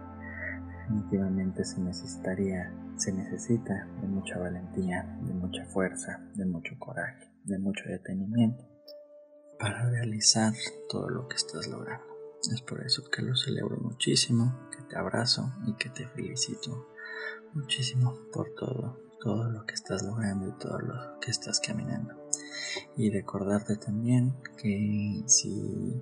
Definitivamente 0.78 1.66
se 1.66 1.82
necesitaría, 1.82 2.74
se 2.96 3.12
necesita 3.12 3.88
de 4.02 4.08
mucha 4.08 4.38
valentía, 4.40 5.04
de 5.22 5.34
mucha 5.34 5.66
fuerza, 5.66 6.22
de 6.36 6.46
mucho 6.46 6.78
coraje, 6.80 7.30
de 7.44 7.60
mucho 7.60 7.84
detenimiento 7.90 8.78
para 9.60 9.90
realizar 9.90 10.54
todo 10.90 11.10
lo 11.10 11.28
que 11.28 11.36
estás 11.36 11.68
logrando. 11.68 12.06
Es 12.52 12.62
por 12.62 12.86
eso 12.86 13.04
que 13.10 13.22
lo 13.22 13.36
celebro 13.36 13.78
muchísimo, 13.78 14.70
que 14.72 14.84
te 14.84 14.98
abrazo 14.98 15.54
y 15.66 15.74
que 15.74 15.90
te 15.90 16.08
felicito 16.08 16.88
muchísimo 17.54 18.14
por 18.32 18.54
todo, 18.54 19.00
todo 19.20 19.50
lo 19.50 19.66
que 19.66 19.74
estás 19.74 20.04
logrando 20.04 20.48
y 20.48 20.52
todo 20.60 20.80
lo 20.80 21.20
que 21.20 21.32
estás 21.32 21.60
caminando. 21.60 22.14
Y 22.96 23.10
recordarte 23.10 23.78
también 23.78 24.36
que 24.58 25.24
si 25.28 26.02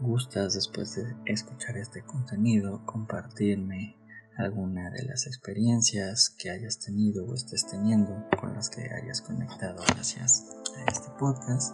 gustas 0.00 0.54
después 0.54 0.96
de 0.96 1.14
escuchar 1.26 1.76
este 1.76 2.02
contenido, 2.02 2.84
compartirme 2.84 3.96
alguna 4.36 4.90
de 4.90 5.04
las 5.04 5.26
experiencias 5.26 6.30
que 6.30 6.50
hayas 6.50 6.80
tenido 6.80 7.24
o 7.24 7.34
estés 7.34 7.66
teniendo 7.66 8.24
con 8.40 8.54
las 8.54 8.68
que 8.68 8.82
hayas 8.82 9.20
conectado 9.20 9.84
gracias 9.86 10.44
a 10.76 10.90
este 10.90 11.08
podcast 11.18 11.72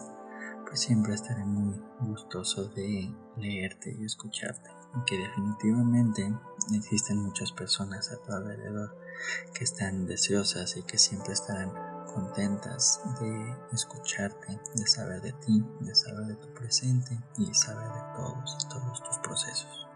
pues 0.71 0.83
siempre 0.83 1.15
estaré 1.15 1.45
muy 1.45 1.75
gustoso 1.99 2.69
de 2.69 3.13
leerte 3.37 3.93
y 3.99 4.05
escucharte. 4.05 4.80
Que 5.07 5.19
definitivamente 5.19 6.35
existen 6.75 7.19
muchas 7.19 7.53
personas 7.53 8.11
a 8.11 8.19
tu 8.19 8.33
alrededor 8.33 8.97
que 9.55 9.65
están 9.65 10.07
deseosas 10.07 10.77
y 10.77 10.83
que 10.83 10.99
siempre 10.99 11.33
estarán 11.33 11.73
contentas 12.13 13.01
de 13.21 13.57
escucharte, 13.73 14.59
de 14.75 14.87
saber 14.87 15.23
de 15.23 15.33
ti, 15.33 15.65
de 15.81 15.95
saber 15.95 16.27
de 16.27 16.37
tu 16.37 16.53
presente 16.55 17.19
y 17.39 17.55
saber 17.55 17.89
de 17.89 18.17
todos 18.17 18.59
y 18.61 18.69
todos 18.69 19.03
tus 19.05 19.19
procesos. 19.19 19.87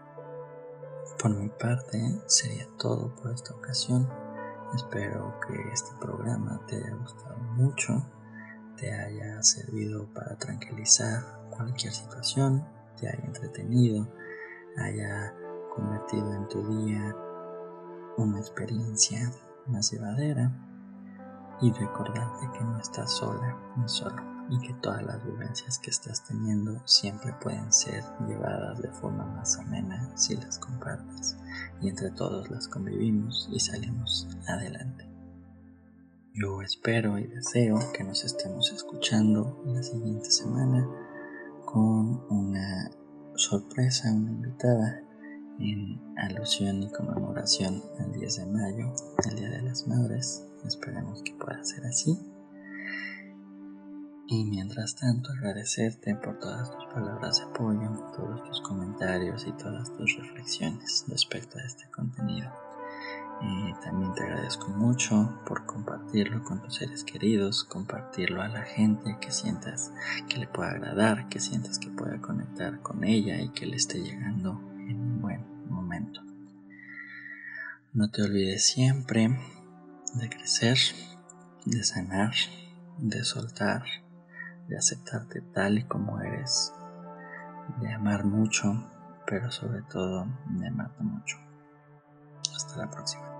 Por 1.21 1.35
mi 1.35 1.49
parte 1.49 2.21
sería 2.27 2.67
todo 2.77 3.13
por 3.15 3.31
esta 3.31 3.53
ocasión. 3.53 4.09
Espero 4.75 5.39
que 5.45 5.55
este 5.73 5.91
programa 5.99 6.61
te 6.67 6.77
haya 6.77 6.95
gustado 6.95 7.37
mucho 7.57 8.03
te 8.75 8.93
haya 8.93 9.41
servido 9.41 10.05
para 10.13 10.37
tranquilizar 10.37 11.23
cualquier 11.49 11.93
situación, 11.93 12.65
te 12.99 13.07
haya 13.07 13.23
entretenido, 13.23 14.07
haya 14.77 15.33
convertido 15.75 16.33
en 16.33 16.47
tu 16.47 16.67
día 16.67 17.15
una 18.17 18.39
experiencia 18.39 19.31
más 19.67 19.91
llevadera 19.91 20.51
y 21.61 21.71
recordarte 21.71 22.49
que 22.57 22.63
no 22.63 22.79
estás 22.79 23.11
sola 23.11 23.57
ni 23.77 23.87
solo. 23.87 24.35
y 24.47 24.59
que 24.59 24.75
todas 24.75 25.01
las 25.01 25.25
vivencias 25.25 25.79
que 25.79 25.89
estás 25.89 26.23
teniendo 26.23 26.79
siempre 26.85 27.33
pueden 27.41 27.73
ser 27.73 28.03
llevadas 28.27 28.79
de 28.79 28.89
forma 28.89 29.25
más 29.25 29.57
amena 29.57 30.11
si 30.15 30.35
las 30.35 30.59
compartes 30.59 31.35
y 31.81 31.89
entre 31.89 32.11
todos 32.11 32.51
las 32.51 32.67
convivimos 32.67 33.49
y 33.51 33.59
salimos 33.59 34.27
adelante. 34.47 35.09
Yo 36.35 36.61
espero 36.61 37.17
y 37.17 37.25
deseo 37.25 37.79
que 37.91 38.03
nos 38.03 38.23
estemos 38.23 38.71
escuchando 38.71 39.63
la 39.65 39.81
siguiente 39.81 40.29
semana 40.29 40.87
con 41.65 42.23
una 42.29 42.91
sorpresa, 43.35 44.11
una 44.13 44.31
invitada 44.31 45.01
en 45.59 46.01
alusión 46.17 46.83
y 46.83 46.91
conmemoración 46.91 47.81
al 47.99 48.11
10 48.11 48.35
de 48.37 48.45
mayo, 48.47 48.93
el 49.29 49.35
Día 49.35 49.49
de 49.49 49.61
las 49.61 49.87
Madres. 49.87 50.45
Esperemos 50.65 51.21
que 51.23 51.33
pueda 51.33 51.63
ser 51.63 51.85
así. 51.85 52.17
Y 54.27 54.45
mientras 54.45 54.95
tanto 54.95 55.31
agradecerte 55.31 56.15
por 56.15 56.39
todas 56.39 56.71
tus 56.71 56.85
palabras 56.85 57.37
de 57.37 57.43
apoyo, 57.45 57.91
todos 58.15 58.43
tus 58.43 58.61
comentarios 58.61 59.45
y 59.45 59.51
todas 59.53 59.93
tus 59.93 60.17
reflexiones 60.17 61.05
respecto 61.07 61.59
a 61.59 61.63
este 61.63 61.87
contenido. 61.91 62.64
También 63.83 64.13
te 64.13 64.23
agradezco 64.23 64.69
mucho 64.69 65.39
por 65.45 65.65
compartirlo 65.65 66.43
con 66.43 66.61
tus 66.61 66.75
seres 66.75 67.03
queridos, 67.03 67.63
compartirlo 67.63 68.41
a 68.41 68.47
la 68.47 68.63
gente 68.63 69.17
que 69.19 69.31
sientas 69.31 69.93
que 70.27 70.37
le 70.37 70.47
pueda 70.47 70.71
agradar, 70.71 71.29
que 71.29 71.39
sientas 71.39 71.77
que 71.77 71.89
pueda 71.89 72.19
conectar 72.19 72.81
con 72.81 73.03
ella 73.03 73.41
y 73.41 73.49
que 73.49 73.65
le 73.65 73.75
esté 73.75 73.99
llegando 73.99 74.59
en 74.87 74.99
un 74.99 75.21
buen 75.21 75.69
momento. 75.69 76.21
No 77.93 78.09
te 78.09 78.23
olvides 78.23 78.65
siempre 78.65 79.37
de 80.15 80.29
crecer, 80.29 80.77
de 81.65 81.83
sanar, 81.83 82.33
de 82.97 83.23
soltar 83.23 83.83
de 84.67 84.77
aceptarte 84.77 85.41
tal 85.41 85.77
y 85.77 85.83
como 85.83 86.19
eres, 86.21 86.73
de 87.81 87.91
amar 87.93 88.25
mucho, 88.25 88.83
pero 89.27 89.51
sobre 89.51 89.81
todo 89.83 90.25
de 90.49 90.67
amarte 90.67 91.03
mucho. 91.03 91.44
Hasta 92.55 92.77
la 92.77 92.89
próxima. 92.89 93.34